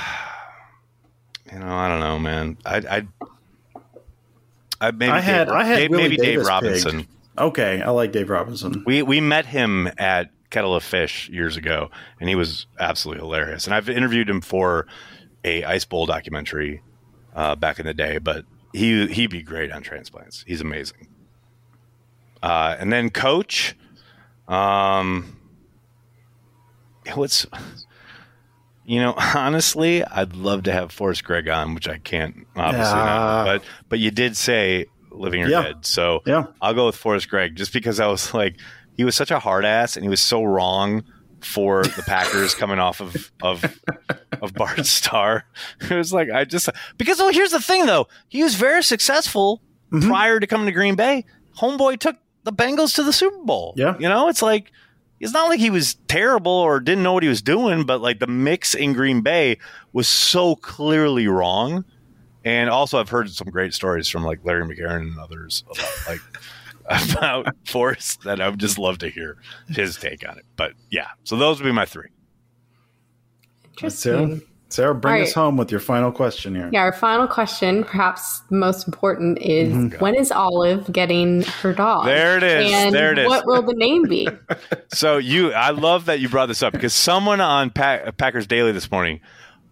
[1.52, 2.58] you know, I don't know, man.
[2.64, 3.08] I, I,
[4.80, 6.98] I maybe I had, Dave, I had Dave, maybe Dave Robinson.
[6.98, 7.10] Picked.
[7.38, 8.84] Okay, I like Dave Robinson.
[8.86, 11.90] We we met him at Kettle of Fish years ago,
[12.20, 13.64] and he was absolutely hilarious.
[13.66, 14.86] And I've interviewed him for
[15.42, 16.82] a Ice Bowl documentary
[17.34, 20.44] uh, back in the day, but he he'd be great on transplants.
[20.46, 21.08] He's amazing.
[22.42, 23.76] Uh, and then coach,
[24.46, 25.36] um,
[27.14, 27.46] what's
[28.84, 33.44] you know, honestly, I'd love to have Forrest Gregg on, which I can't obviously not.
[33.44, 35.62] But but you did say living or yeah.
[35.62, 36.46] dead, so yeah.
[36.60, 38.56] I'll go with Forrest Gregg just because I was like,
[38.96, 41.04] he was such a hard ass and he was so wrong
[41.40, 43.64] for the Packers coming off of of
[44.42, 45.44] of Bart Starr.
[45.90, 49.62] It was like I just because well, here's the thing though, he was very successful
[49.92, 50.06] Mhm.
[50.06, 51.24] prior to coming to Green Bay.
[51.58, 53.72] Homeboy took the Bengals to the Super Bowl.
[53.76, 53.96] Yeah.
[53.98, 54.70] you know, it's like
[55.20, 58.18] it's not like he was terrible or didn't know what he was doing, but like
[58.20, 59.58] the mix in Green Bay
[59.92, 61.84] was so clearly wrong.
[62.44, 66.20] And also, I've heard some great stories from like Larry McCarren and others about like
[67.12, 69.36] about Forrest that I would just love to hear
[69.68, 70.44] his take on it.
[70.56, 72.08] But yeah, so those would be my three.
[73.88, 74.42] Sarah, Interesting.
[74.70, 76.68] Sarah, bring All us home with your final question here.
[76.72, 79.98] Yeah, our final question, perhaps the most important, is Mm-hmm.
[79.98, 82.04] when is Olive getting her dog?
[82.04, 82.70] There it is.
[82.72, 83.28] And There it is.
[83.28, 84.28] What will the name be?
[84.92, 88.72] So you, I love that you brought this up because someone on Pa- Packers Daily
[88.72, 89.20] this morning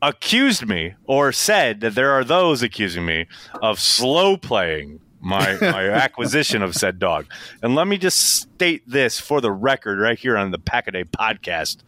[0.03, 3.27] accused me or said that there are those accusing me
[3.63, 7.27] of slow playing my my acquisition of said dog.
[7.63, 10.93] And let me just state this for the record right here on the Pack a
[10.93, 11.79] Day podcast.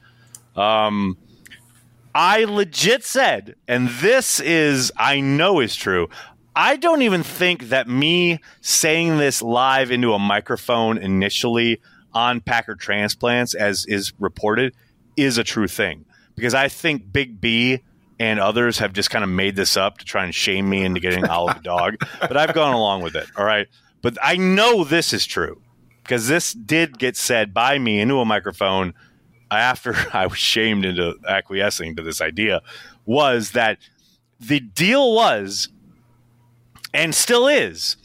[0.56, 1.16] Um,
[2.14, 6.08] I legit said, and this is I know is true.
[6.56, 11.80] I don't even think that me saying this live into a microphone initially
[12.12, 14.74] on Packer transplants, as is reported,
[15.16, 16.04] is a true thing.
[16.34, 17.82] Because I think Big B
[18.20, 21.00] and others have just kind of made this up to try and shame me into
[21.00, 21.96] getting Olive dog.
[22.20, 23.26] But I've gone along with it.
[23.36, 23.68] All right.
[24.02, 25.60] But I know this is true
[26.02, 28.94] because this did get said by me into a microphone
[29.50, 32.62] after I was shamed into acquiescing to this idea
[33.06, 33.78] was that
[34.40, 35.68] the deal was
[36.94, 37.96] and still is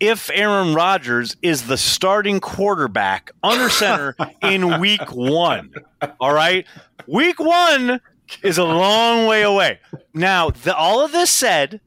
[0.00, 5.72] if Aaron Rodgers is the starting quarterback under center in week one.
[6.20, 6.66] All right.
[7.06, 8.00] Week one
[8.42, 9.80] is a long way away.
[10.14, 11.80] Now, the, all of this said,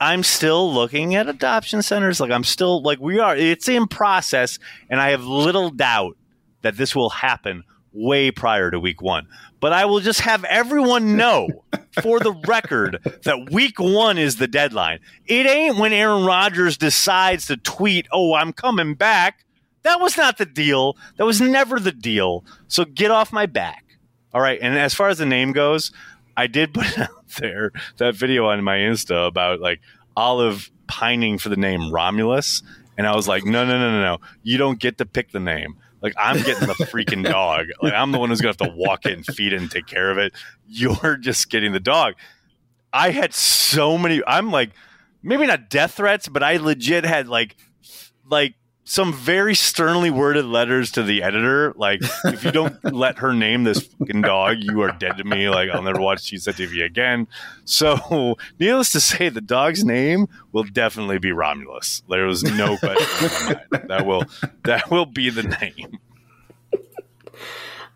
[0.00, 2.20] I'm still looking at adoption centers.
[2.20, 4.58] Like, I'm still, like, we are, it's in process,
[4.90, 6.16] and I have little doubt
[6.62, 9.28] that this will happen way prior to week one.
[9.60, 11.64] But I will just have everyone know
[12.02, 14.98] for the record that week one is the deadline.
[15.26, 19.44] It ain't when Aaron Rodgers decides to tweet, oh, I'm coming back.
[19.82, 20.96] That was not the deal.
[21.16, 22.44] That was never the deal.
[22.66, 23.81] So get off my back.
[24.34, 24.58] All right.
[24.60, 25.92] And as far as the name goes,
[26.36, 29.80] I did put out there that video on my Insta about like
[30.16, 32.62] Olive pining for the name Romulus.
[32.98, 34.18] And I was like, no, no, no, no, no.
[34.42, 35.76] You don't get to pick the name.
[36.02, 37.66] Like I'm getting the freaking dog.
[37.80, 39.86] Like I'm the one who's gonna have to walk it and feed it and take
[39.86, 40.32] care of it.
[40.66, 42.14] You're just getting the dog.
[42.92, 44.20] I had so many.
[44.26, 44.70] I'm like,
[45.22, 47.56] maybe not death threats, but I legit had like,
[48.28, 48.54] like
[48.84, 51.72] some very sternly worded letters to the editor.
[51.76, 55.48] Like, if you don't let her name this fucking dog, you are dead to me.
[55.48, 57.28] Like, I'll never watch Cheese TV again.
[57.64, 62.02] So, needless to say, the dog's name will definitely be Romulus.
[62.08, 63.88] There was no question in my mind.
[63.88, 64.24] That will
[64.64, 65.98] that will be the name.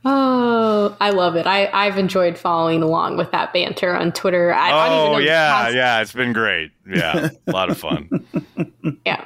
[0.09, 1.47] Oh, I love it.
[1.49, 4.55] I, I've enjoyed following along with that banter on Twitter.
[4.55, 6.70] I, I don't even Oh know yeah, past- yeah, it's been great.
[6.89, 8.09] Yeah, a lot of fun.
[9.07, 9.24] yeah.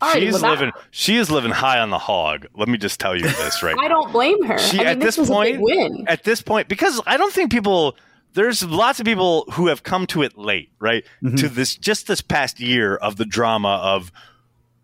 [0.00, 0.72] Alrighty, She's well, that- living.
[0.90, 2.46] She is living high on the hog.
[2.54, 4.58] Let me just tell you this right I don't blame her.
[4.58, 6.04] She- I mean, at this, this was a big point- win.
[6.08, 7.96] at this point because I don't think people
[8.32, 11.04] there's lots of people who have come to it late, right?
[11.22, 11.36] Mm-hmm.
[11.36, 14.12] To this just this past year of the drama of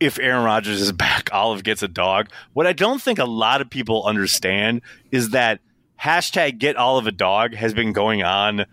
[0.01, 2.29] if Aaron Rodgers is back, Olive gets a dog.
[2.53, 5.61] What I don't think a lot of people understand is that
[6.03, 8.67] hashtag get Olive a dog has been going on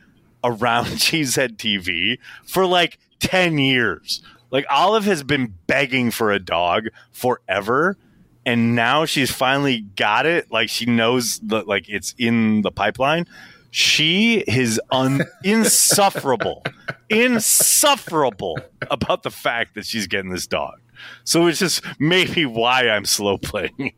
[0.43, 4.21] around Cheesehead TV for like 10 years.
[4.53, 7.97] Like Olive has been begging for a dog forever
[8.45, 10.51] and now she's finally got it.
[10.51, 13.25] Like she knows that like it's in the pipeline.
[13.71, 16.63] She is un- insufferable,
[17.09, 18.59] insufferable
[18.91, 20.79] about the fact that she's getting this dog.
[21.23, 23.93] So it's just maybe why I'm slow playing.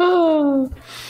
[0.00, 0.70] Oh.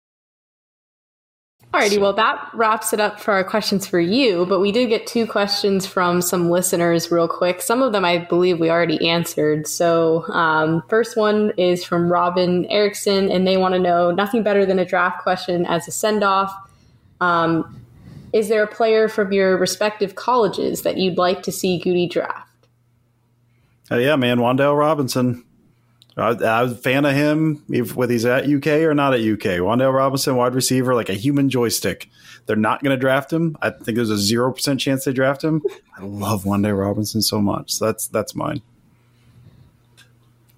[1.73, 5.07] Alrighty, well, that wraps it up for our questions for you, but we did get
[5.07, 7.61] two questions from some listeners real quick.
[7.61, 9.67] Some of them I believe we already answered.
[9.67, 14.65] So, um, first one is from Robin Erickson, and they want to know nothing better
[14.65, 16.53] than a draft question as a send off.
[17.21, 17.81] Um,
[18.33, 22.49] is there a player from your respective colleges that you'd like to see Gutey draft?
[23.89, 24.39] Oh, yeah, man.
[24.39, 25.45] Wan'Dale Robinson.
[26.17, 29.21] I, I was a fan of him, if, whether he's at UK or not at
[29.21, 29.59] UK.
[29.59, 32.09] Wan'Dale Robinson, wide receiver, like a human joystick.
[32.45, 33.57] They're not going to draft him.
[33.61, 35.61] I think there's a zero percent chance they draft him.
[35.97, 37.71] I love Wan'Dale Robinson so much.
[37.73, 38.61] So that's that's mine.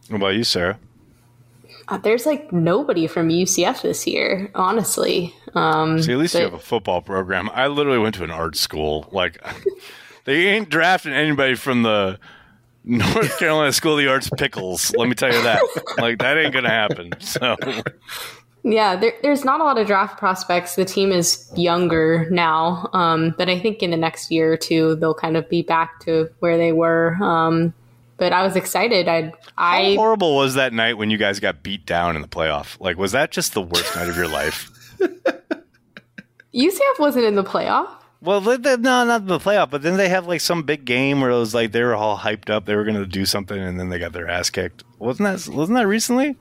[0.08, 0.80] What about you, Sarah?
[1.88, 5.36] Uh, there's like nobody from UCF this year, honestly.
[5.54, 7.50] Um, See, at least you have a football program.
[7.54, 9.08] I literally went to an art school.
[9.12, 9.44] Like,
[10.24, 12.20] they ain't drafting anybody from the
[12.84, 14.94] North Carolina School of the Arts Pickles.
[14.96, 15.62] Let me tell you that.
[15.98, 17.14] Like, that ain't gonna happen.
[17.20, 17.56] So,
[18.64, 20.76] Yeah, there, there's not a lot of draft prospects.
[20.76, 24.96] The team is younger now, um, but I think in the next year or two
[24.96, 27.16] they'll kind of be back to where they were.
[27.22, 27.74] Um,
[28.16, 29.10] but I was excited.
[29.10, 32.28] I how I horrible was that night when you guys got beat down in the
[32.28, 32.80] playoff?
[32.80, 34.72] Like, was that just the worst night of your life?
[36.56, 37.90] UCF wasn't in the playoff.
[38.24, 41.20] Well, they, they, no, not the playoff, but then they have like some big game
[41.20, 43.60] where it was like they were all hyped up, they were going to do something,
[43.60, 44.84] and then they got their ass kicked.
[44.98, 46.38] Wasn't that wasn't that recently?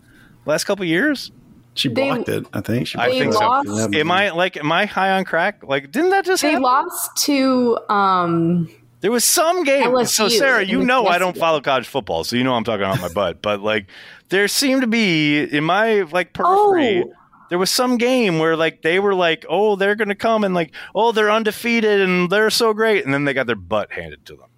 [0.46, 1.32] Last couple years?
[1.74, 2.46] She They- blocked it.
[2.52, 2.86] I think.
[2.86, 3.90] She I think lost- so.
[3.94, 5.64] Am I like am I high on crack?
[5.64, 6.62] Like, didn't that just They happen?
[6.62, 8.68] lost to um,
[9.00, 10.04] There was some game.
[10.04, 13.00] So Sarah, you know I don't follow college football, so you know I'm talking out
[13.00, 13.42] my butt.
[13.42, 13.86] But like,
[14.28, 17.04] there seemed to be in my like periphery.
[17.06, 17.12] Oh.
[17.52, 20.72] There was some game where like they were like, oh, they're gonna come and like,
[20.94, 24.36] oh, they're undefeated and they're so great, and then they got their butt handed to
[24.36, 24.48] them.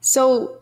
[0.00, 0.56] So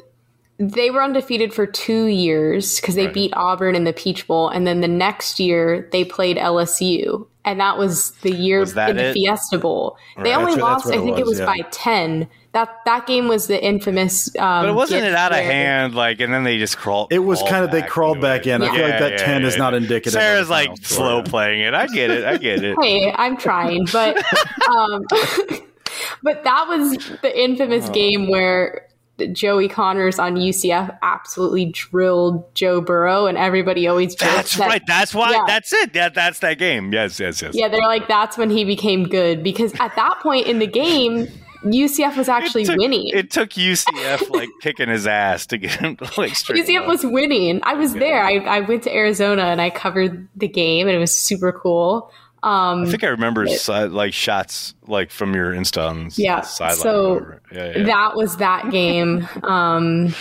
[0.56, 3.12] they were undefeated for two years because they Right.
[3.14, 7.60] beat Auburn in the Peach Bowl, and then the next year they played LSU, and
[7.60, 9.12] that was the year Was that in the it?
[9.12, 9.98] Fiesta Bowl.
[10.22, 11.46] They only That's lost, that's I what it think it was, was yeah.
[11.46, 12.28] by ten.
[12.54, 14.28] That that game was the infamous.
[14.36, 17.12] Um, But it wasn't it out of hand, like, and then they just crawled.
[17.12, 18.50] It was crawled kind of they crawled back it.
[18.50, 18.62] in.
[18.62, 18.88] I feel Yeah.
[18.90, 20.14] like that ten is not indicative.
[20.14, 21.22] of Sarah's like final slow score.
[21.30, 21.74] playing it.
[21.74, 22.24] I get it.
[22.24, 22.76] I get it.
[22.80, 24.16] Hey, I'm trying, but
[24.70, 25.02] um,
[26.22, 27.92] but that was the infamous Oh.
[27.92, 28.86] game where
[29.32, 34.82] Joey Connors on UCF absolutely drilled Joe Burrow, and everybody always jokes That's that- right.
[34.86, 35.32] That's why.
[35.32, 35.44] Yeah.
[35.46, 35.92] That's it.
[35.92, 36.92] That that's that game.
[36.92, 37.20] Yes.
[37.20, 37.40] Yes.
[37.42, 37.54] Yes.
[37.54, 41.28] Yeah, they're like that's when he became good because at that point in the game,
[41.64, 43.08] UCF was actually it took, winning.
[43.08, 46.64] It took UCF like kicking his ass to get him to like straight.
[46.66, 47.60] UCF was winning.
[47.62, 48.22] I was there.
[48.22, 52.10] I, I went to Arizona and I covered the game, and it was super cool.
[52.42, 56.76] Um, I think I remember si- like shots like from your Insta on Yeah, sideline.
[56.82, 57.82] so yeah, yeah.
[57.84, 59.26] that was that game.
[59.42, 60.14] Um,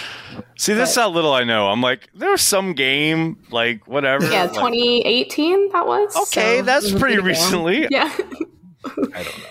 [0.55, 1.67] See, this is how little I know.
[1.67, 4.23] I'm like, there was some game, like whatever.
[4.31, 6.15] yeah, like, 2018 that was.
[6.15, 7.87] Okay, So that's pretty recently.
[7.91, 8.09] Yeah.
[8.15, 9.43] I don't know.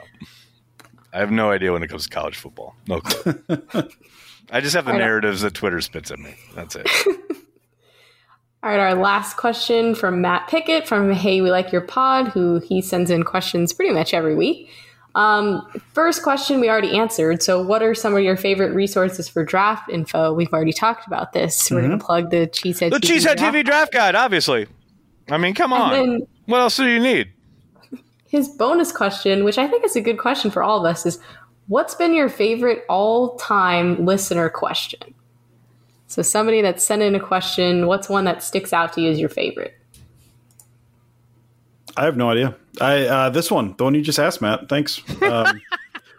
[1.12, 2.74] I have no idea when it comes to college football.
[2.88, 3.40] No clue.
[4.50, 5.04] I just have the I know.
[5.04, 6.34] narratives that Twitter spits at me.
[6.54, 6.88] That's it.
[8.64, 12.60] All right, our last question from Matt Pickett from Hey We Like Your Pod, who
[12.60, 14.70] he sends in questions pretty much every week.
[15.14, 17.42] Um, first question we already answered.
[17.42, 20.32] So, what are some of your favorite resources for draft info?
[20.32, 21.70] We've already talked about this.
[21.70, 23.56] We're going to plug the Cheesehead The TV Cheesehead draft.
[23.56, 24.68] TV draft guide, obviously.
[25.28, 25.92] I mean, come on.
[25.92, 27.31] Then what else do you need?
[28.32, 31.18] His bonus question, which I think is a good question for all of us, is
[31.68, 35.14] what's been your favorite all time listener question?
[36.06, 39.20] So, somebody that sent in a question, what's one that sticks out to you as
[39.20, 39.74] your favorite?
[41.96, 42.56] I have no idea.
[42.80, 44.68] I uh, this one, the one you just asked, Matt.
[44.70, 45.02] Thanks.
[45.22, 45.60] Um,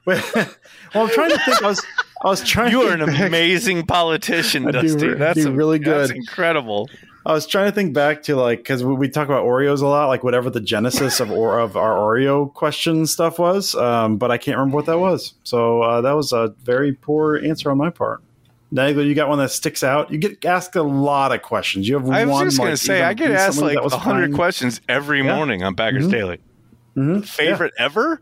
[0.06, 0.48] wait, well,
[0.96, 1.64] I'm trying to think.
[1.64, 1.84] I was
[2.24, 2.72] I was trying.
[2.72, 5.08] You to are an back- amazing politician, I do Dusty.
[5.08, 6.18] re- that's do a- really That's good.
[6.18, 6.90] incredible.
[7.26, 9.88] I was trying to think back to like because we, we talk about Oreos a
[9.88, 14.30] lot, like whatever the genesis of or of our Oreo question stuff was, um, but
[14.32, 15.34] I can't remember what that was.
[15.44, 18.22] So uh, that was a very poor answer on my part.
[18.74, 20.12] Nagler, you got one that sticks out.
[20.12, 21.88] You get asked a lot of questions.
[21.88, 22.46] You have I was one.
[22.48, 25.36] just going like, to say, I get asked like 100 questions every Yeah.
[25.36, 26.40] morning on Packers Daily.
[26.98, 27.24] Mhm.
[27.26, 28.20] Favorite ever?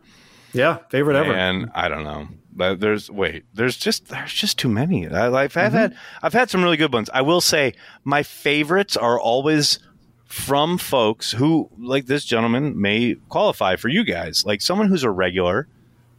[0.52, 1.32] Yeah, favorite ever.
[1.32, 2.28] And I don't know.
[2.54, 5.08] But there's wait, there's just there's just too many.
[5.08, 5.60] I, I've Mm-hmm.
[5.60, 7.08] had, had I've had some really good ones.
[7.14, 7.72] I will say
[8.04, 9.78] my favorites are always
[10.26, 15.10] from folks who like this gentleman may qualify for you guys, like someone who's a
[15.10, 15.66] regular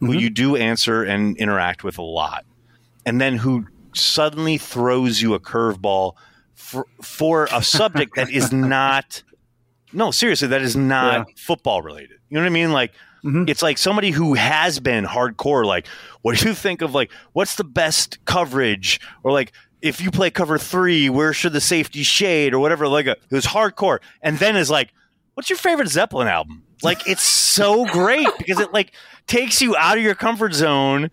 [0.00, 0.18] who Mm-hmm.
[0.18, 2.44] you do answer and interact with a lot,
[3.06, 6.14] and then who suddenly throws you a curveball
[6.54, 9.22] for, for a subject that is not
[9.92, 11.34] no seriously that is not Yeah.
[11.36, 12.92] football related you know what i mean like
[13.24, 13.48] Mhm.
[13.48, 15.86] it's like somebody who has been hardcore like
[16.22, 19.52] what do you think of like what's the best coverage or like
[19.82, 22.88] if you play cover three, where should the safety shade or whatever?
[22.88, 24.94] Like a, it was hardcore, and then is like,
[25.34, 26.62] what's your favorite Zeppelin album?
[26.82, 28.92] Like it's so great because it like
[29.26, 31.10] takes you out of your comfort zone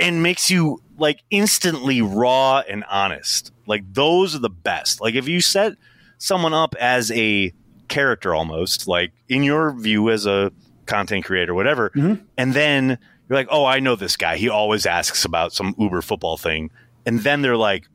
[0.00, 3.52] and makes you like instantly raw and honest.
[3.66, 5.02] Like those are the best.
[5.02, 5.74] Like if you set
[6.16, 7.52] someone up as a
[7.88, 10.52] character almost, like in your view as a
[10.86, 12.24] content creator, whatever, mm-hmm.
[12.36, 14.36] and then you're like, oh, I know this guy.
[14.36, 16.70] He always asks about some Uber football thing.
[17.04, 17.88] And then they're like,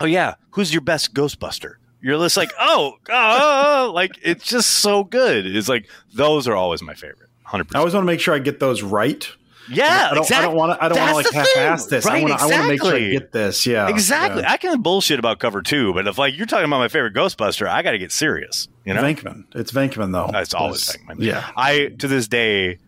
[0.00, 1.74] oh, yeah, who's your best Ghostbuster?
[2.00, 5.46] You're just like, oh, oh, like it's just so good.
[5.46, 7.30] It's like, those are always my favorite.
[7.46, 7.74] 100%.
[7.74, 9.26] I always want to make sure I get those right.
[9.70, 10.36] Yeah, I don't, exactly.
[10.36, 10.84] I don't want to.
[10.84, 12.06] I don't want to like half-ass this.
[12.06, 12.44] I right, want to.
[12.44, 13.12] I want to make sure I exactly.
[13.18, 13.66] get this.
[13.66, 14.42] Yeah, Exactly.
[14.42, 14.52] Yeah.
[14.52, 17.66] I can bullshit about cover two, but if like you're talking about my favorite Ghostbuster,
[17.66, 18.68] I got to get serious.
[18.84, 19.44] You know, Venkman.
[19.54, 20.30] It's Venkman though.
[20.38, 21.24] It's always It's- Venkman.
[21.24, 21.50] Yeah.
[21.56, 22.78] I to this day,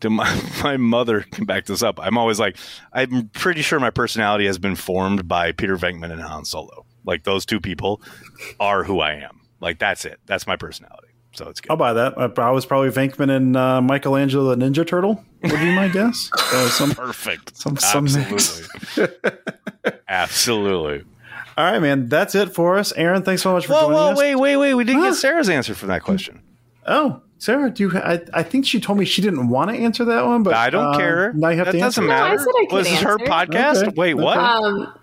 [0.00, 1.98] to my my mother can back this up.
[2.00, 2.56] I'm always like,
[2.92, 6.84] I'm pretty sure my personality has been formed by Peter Venkman and Han Solo.
[7.04, 8.00] Like those two people
[8.58, 9.40] are who I am.
[9.60, 10.18] Like that's it.
[10.26, 11.08] That's my personality.
[11.34, 11.70] So it's good.
[11.70, 12.14] I'll buy that.
[12.16, 15.22] I, I was probably Venkman and uh, Michelangelo the Ninja Turtle.
[15.42, 16.30] Would be my guess.
[16.54, 17.56] Uh, some, Perfect.
[17.56, 19.08] some, some Absolutely.
[20.08, 21.04] Absolutely.
[21.56, 22.08] All right, man.
[22.08, 22.92] That's it for us.
[22.92, 24.18] Aaron, thanks so much for Whoa, joining whoa, us.
[24.18, 24.74] wait, wait, wait.
[24.74, 25.10] We didn't Huh?
[25.10, 26.40] get Sarah's answer for that question.
[26.86, 27.98] Oh, Sarah, do you?
[27.98, 30.70] I, I think she told me she didn't want to answer that one, but I
[30.70, 31.32] don't uh, care.
[31.32, 32.00] Now you have that to answer.
[32.02, 32.08] doesn't it.
[32.08, 32.38] No, I matter.
[32.38, 33.82] said I could Was this her podcast?
[33.88, 33.94] Okay.
[33.96, 34.36] Wait, what?
[34.38, 34.94] Um,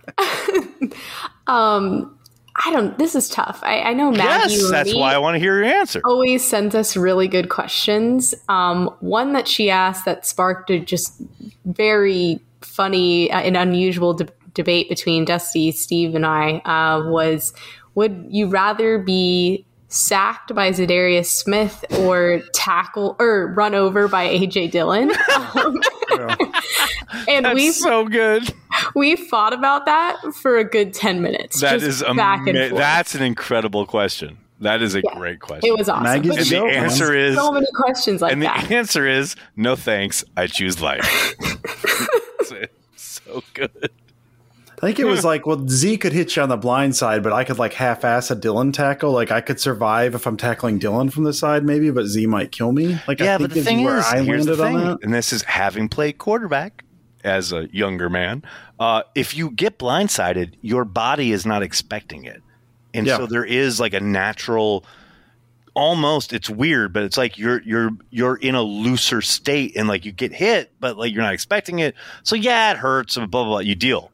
[1.48, 2.20] um,
[2.64, 2.98] I don't.
[2.98, 3.60] This is tough.
[3.64, 4.54] I, I know Maggie.
[4.54, 6.02] yes, that's why I want to hear your answer.
[6.06, 8.36] always sends us really good questions.
[8.50, 11.22] Um, one that she asked that sparked a just
[11.66, 17.54] very funny uh, and unusual de- debate between Dusty, Steve, and I uh, was:
[17.96, 24.72] Would you rather be sacked by Za'Darius Smith or tackle or run over by AJ
[24.72, 25.12] Dillon?
[25.54, 25.82] Um,
[27.28, 28.54] and That's we so good.
[28.96, 31.62] we fought about that for a good ten minutes.
[31.62, 32.80] That just is back and forth.
[32.80, 34.38] That's an incredible question.
[34.60, 35.16] That is a Yeah.
[35.16, 35.70] great question.
[35.74, 36.04] it was awesome.
[36.04, 36.84] Maggie's But and the Joke, man.
[36.84, 40.24] answer is so many questions like and the answer is no thanks.
[40.38, 41.36] I choose life.
[42.96, 43.90] So good.
[44.82, 47.34] I think it was like, well, Z could hit you on the blind side, but
[47.34, 49.12] I could like half-ass a Dillon tackle.
[49.12, 52.52] Like I could survive if I'm tackling Dillon from the side, maybe, but Z might
[52.52, 52.98] kill me.
[53.08, 55.32] Like I Yeah, think but the thing where is, I here's the thing, and this
[55.34, 56.84] is having played quarterback
[57.24, 58.44] as a younger man.
[58.80, 62.42] Uh, if you get blindsided, your body is not expecting it,
[62.96, 63.18] and Yeah.
[63.18, 64.84] so there is like a natural.
[65.74, 70.04] Almost, it's weird, but it's like you're you're you're in a looser state, and like
[70.04, 71.96] you get hit, but like you're not expecting it.
[72.24, 73.52] So yeah, it hurts, and blah blah.
[73.54, 74.11] blah you deal.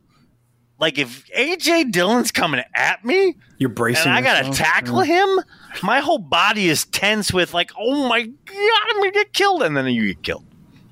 [0.79, 4.07] Like if AJ Dillon's coming at me, You're bracing.
[4.07, 4.57] and I gotta yourself.
[4.57, 5.39] tackle him,
[5.81, 9.75] my whole body is tense with like, oh my god, I'm gonna get killed, and
[9.75, 10.45] then you get killed.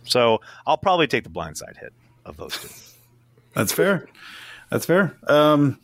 [0.03, 1.93] So I'll probably take the blindside hit
[2.25, 2.69] of those two.
[3.53, 4.07] That's fair.
[4.71, 5.15] That's fair.
[5.27, 5.79] Um,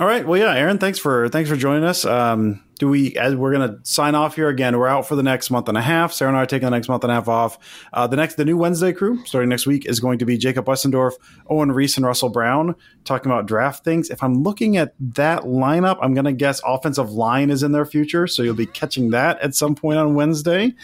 [0.00, 0.26] all right.
[0.26, 2.04] Well, yeah, Aaron, thanks for thanks for joining us.
[2.04, 3.14] Um, do we?
[3.14, 4.76] As we're gonna sign off here again.
[4.76, 6.12] We're out for the next month and a half.
[6.12, 7.58] Sarah and I are taking the next month and a half off.
[7.92, 10.66] Uh, the next, the new Wednesday crew starting next week is going to be Jacob
[10.66, 11.12] Westendorf,
[11.48, 12.74] Owen Reese, and Russell Brown
[13.04, 14.10] talking about draft things.
[14.10, 18.26] If I'm looking at that lineup, I'm gonna guess offensive line is in their future.
[18.26, 20.74] So you'll be catching that at some point on Wednesday.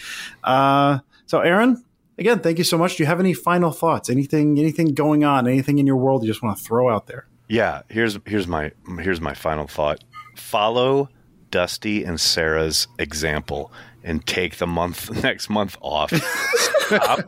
[0.44, 1.84] Uh, so, Aaron,
[2.16, 2.96] again, thank you so much.
[2.96, 4.08] Do you have any final thoughts?
[4.08, 5.48] Anything, anything going on?
[5.48, 7.26] Anything in your world you just want to throw out there?
[7.50, 8.70] Yeah, here's here's my
[9.00, 10.04] here's my final thought.
[10.36, 11.08] Follow
[11.50, 13.72] Dusty and Sarah's example
[14.04, 16.12] and take the month next month off.
[16.12, 17.20] Stop,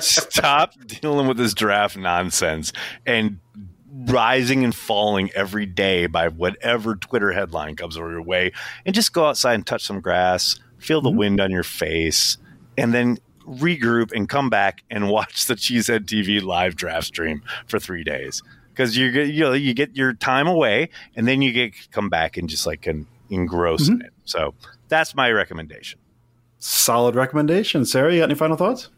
[0.00, 2.72] stop dealing with this draft nonsense
[3.06, 3.38] and
[4.06, 8.50] rising and falling every day by whatever Twitter headline comes over your way,
[8.84, 11.18] and just go outside and touch some grass, feel the mm-hmm.
[11.18, 12.38] wind on your face,
[12.76, 17.78] and then regroup and come back and watch the Cheesehead TV live draft stream for
[17.78, 18.42] three days
[18.78, 22.08] because you get you know you get your time away and then you get come
[22.08, 24.12] back and just like can engross in it.
[24.24, 24.54] So
[24.88, 25.98] that's my recommendation.
[26.60, 27.84] Solid recommendation.
[27.84, 28.88] Sarah, you got any final thoughts?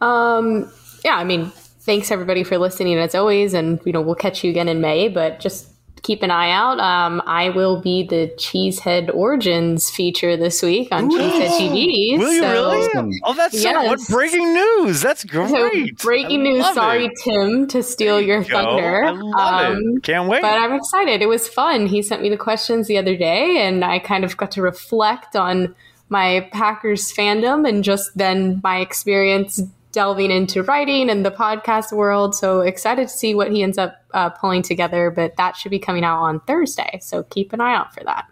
[0.00, 0.70] Um,
[1.04, 4.50] yeah, I mean, thanks everybody for listening as always, and you know we'll catch you
[4.50, 5.08] again in May.
[5.08, 5.68] But just
[6.04, 6.78] keep an eye out.
[6.78, 12.18] Um, I will be the Cheesehead Origins feature this week on Cheesehead TV.
[12.18, 13.20] Will you so- really?
[13.24, 13.86] Oh, that's so Yes.
[13.88, 15.00] what breaking news.
[15.00, 15.98] That's So great.
[15.98, 16.74] breaking I news.
[16.74, 17.12] Sorry, it.
[17.24, 18.48] Tim, to steal your Go.
[18.48, 19.04] thunder.
[19.04, 20.02] I love Um, it.
[20.04, 20.42] Can't wait.
[20.42, 21.22] But I'm excited.
[21.22, 21.86] It was fun.
[21.86, 25.34] He sent me the questions the other day, and I kind of got to reflect
[25.34, 25.74] on
[26.10, 29.60] my Packers fandom and just then my experience
[29.94, 32.34] delving into writing and the podcast world.
[32.34, 35.10] So excited to see what he ends up uh, pulling together.
[35.10, 36.98] But that should be coming out on Thursday.
[37.00, 38.26] So keep an eye out for that.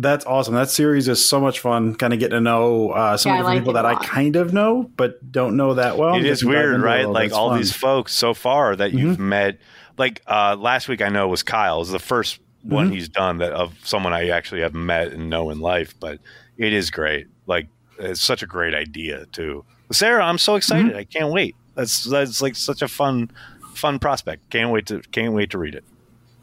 [0.00, 0.54] That's awesome.
[0.54, 1.96] That series is so much fun.
[1.96, 4.36] Kind of getting to know uh, some Yeah, of the like people that I kind
[4.36, 6.14] of know, but don't know that well.
[6.14, 7.08] it is Getting to dive weird, into it a right?
[7.08, 9.58] Like all It's these folks so far that you've met
[9.96, 11.76] like uh, last week I know was Kyle.
[11.76, 12.92] It was the first one Mhm.
[12.92, 16.20] he's done that of someone I actually have met and know in life, but
[16.56, 17.26] it is great.
[17.46, 17.66] Like
[17.98, 19.64] it's such a great idea too.
[19.92, 20.94] Sarah, I'm so excited.
[20.94, 21.56] I can't wait.
[21.74, 23.30] That's that's like such a fun
[23.74, 24.50] fun prospect.
[24.50, 25.84] Can't wait to can't wait to read it.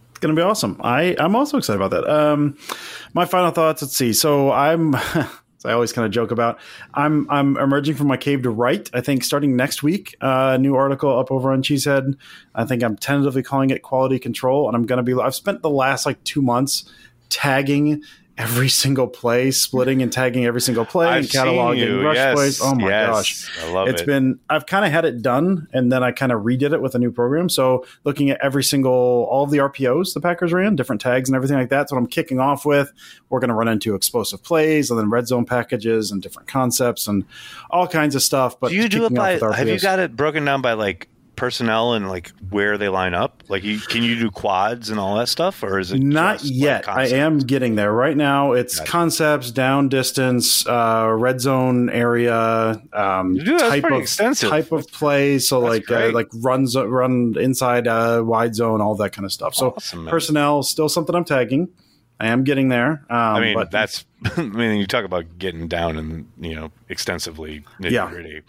[0.09, 0.79] It's going to be awesome.
[0.83, 2.09] I I'm also excited about that.
[2.09, 2.57] Um,
[3.13, 3.81] my final thoughts.
[3.81, 4.13] Let's see.
[4.13, 4.95] So I'm.
[5.65, 6.59] I always kind of joke about.
[6.93, 8.91] I'm I'm emerging from my cave to write.
[8.93, 12.15] I think starting next week, uh, a new article up over on Cheesehead.
[12.53, 15.19] I think I'm tentatively calling it quality control, and I'm going to be.
[15.19, 16.87] I've spent the last like two months
[17.29, 18.03] tagging
[18.37, 22.61] every single play, splitting and tagging every single play, I've and cataloging rush Yes, plays.
[22.61, 23.09] Oh my yes.
[23.09, 26.11] gosh, I love it's It's been I've kind of had it done, and then I
[26.11, 27.49] kind of redid it with a new program.
[27.49, 31.35] So looking at every single all of the RPOs the Packers ran, different tags and
[31.35, 31.75] everything like that.
[31.75, 32.91] That's what I'm kicking off with.
[33.29, 37.07] We're going to run into explosive plays and then red zone packages and different concepts
[37.07, 37.25] and
[37.69, 38.59] all kinds of stuff.
[38.59, 39.39] But do you do it by?
[39.39, 43.43] Have you got it broken down by like personnel and like where they line up?
[43.47, 46.45] Like, you can you do quads and all that stuff, or is it Not just,
[46.45, 46.87] like, yet.
[46.89, 47.91] I am getting there.
[47.91, 48.91] Right now, it's Gotcha.
[48.91, 54.49] concepts, down distance, uh, red zone area, um, Dude, type of extensive.
[54.49, 55.39] type of play.
[55.39, 59.31] So That's like uh, like runs run inside uh, wide zone, all that kind of
[59.31, 59.55] stuff.
[59.55, 61.69] So Awesome, personnel still something I'm tagging.
[62.19, 63.05] I am getting there.
[63.09, 64.05] Um, I mean, but that's.
[64.37, 68.09] I mean, you talk about getting down and you know extensively nitty Yeah.
[68.09, 68.41] gritty.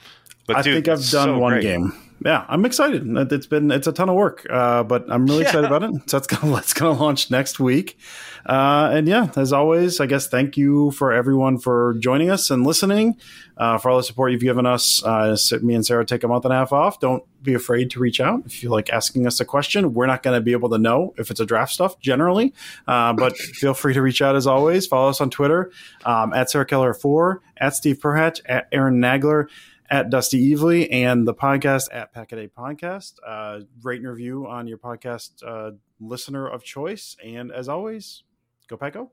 [0.47, 1.63] But I dude, think I've done so one great.
[1.63, 1.93] game.
[2.25, 3.05] Yeah, I'm excited.
[3.31, 5.93] It's been it's a ton of work, uh, but I'm really excited about it.
[6.09, 7.99] So that's gonna gonna launch next week.
[8.47, 12.65] Uh, and yeah, as always, I guess thank you for everyone for joining us and
[12.65, 13.17] listening,
[13.57, 15.05] uh, for all the support you've given us.
[15.05, 17.01] Uh, me and Sarah take a month and a half off.
[17.01, 19.95] Don't be afraid to reach out if you like asking us a question.
[19.95, 22.55] We're not going to be able to know if it's a draft stuff generally,
[22.87, 24.87] uh, but feel free to reach out as always.
[24.87, 25.73] Follow us on Twitter
[26.05, 29.49] um, at Sarah Keller four, at Steve Perhatch, at Aaron Nagler
[29.91, 33.15] at Dusty Evely and the podcast at Packet A Podcast.
[33.27, 37.17] Uh, rate and review on your podcast uh, listener of choice.
[37.25, 38.23] And as always,
[38.69, 39.11] go Pack Go.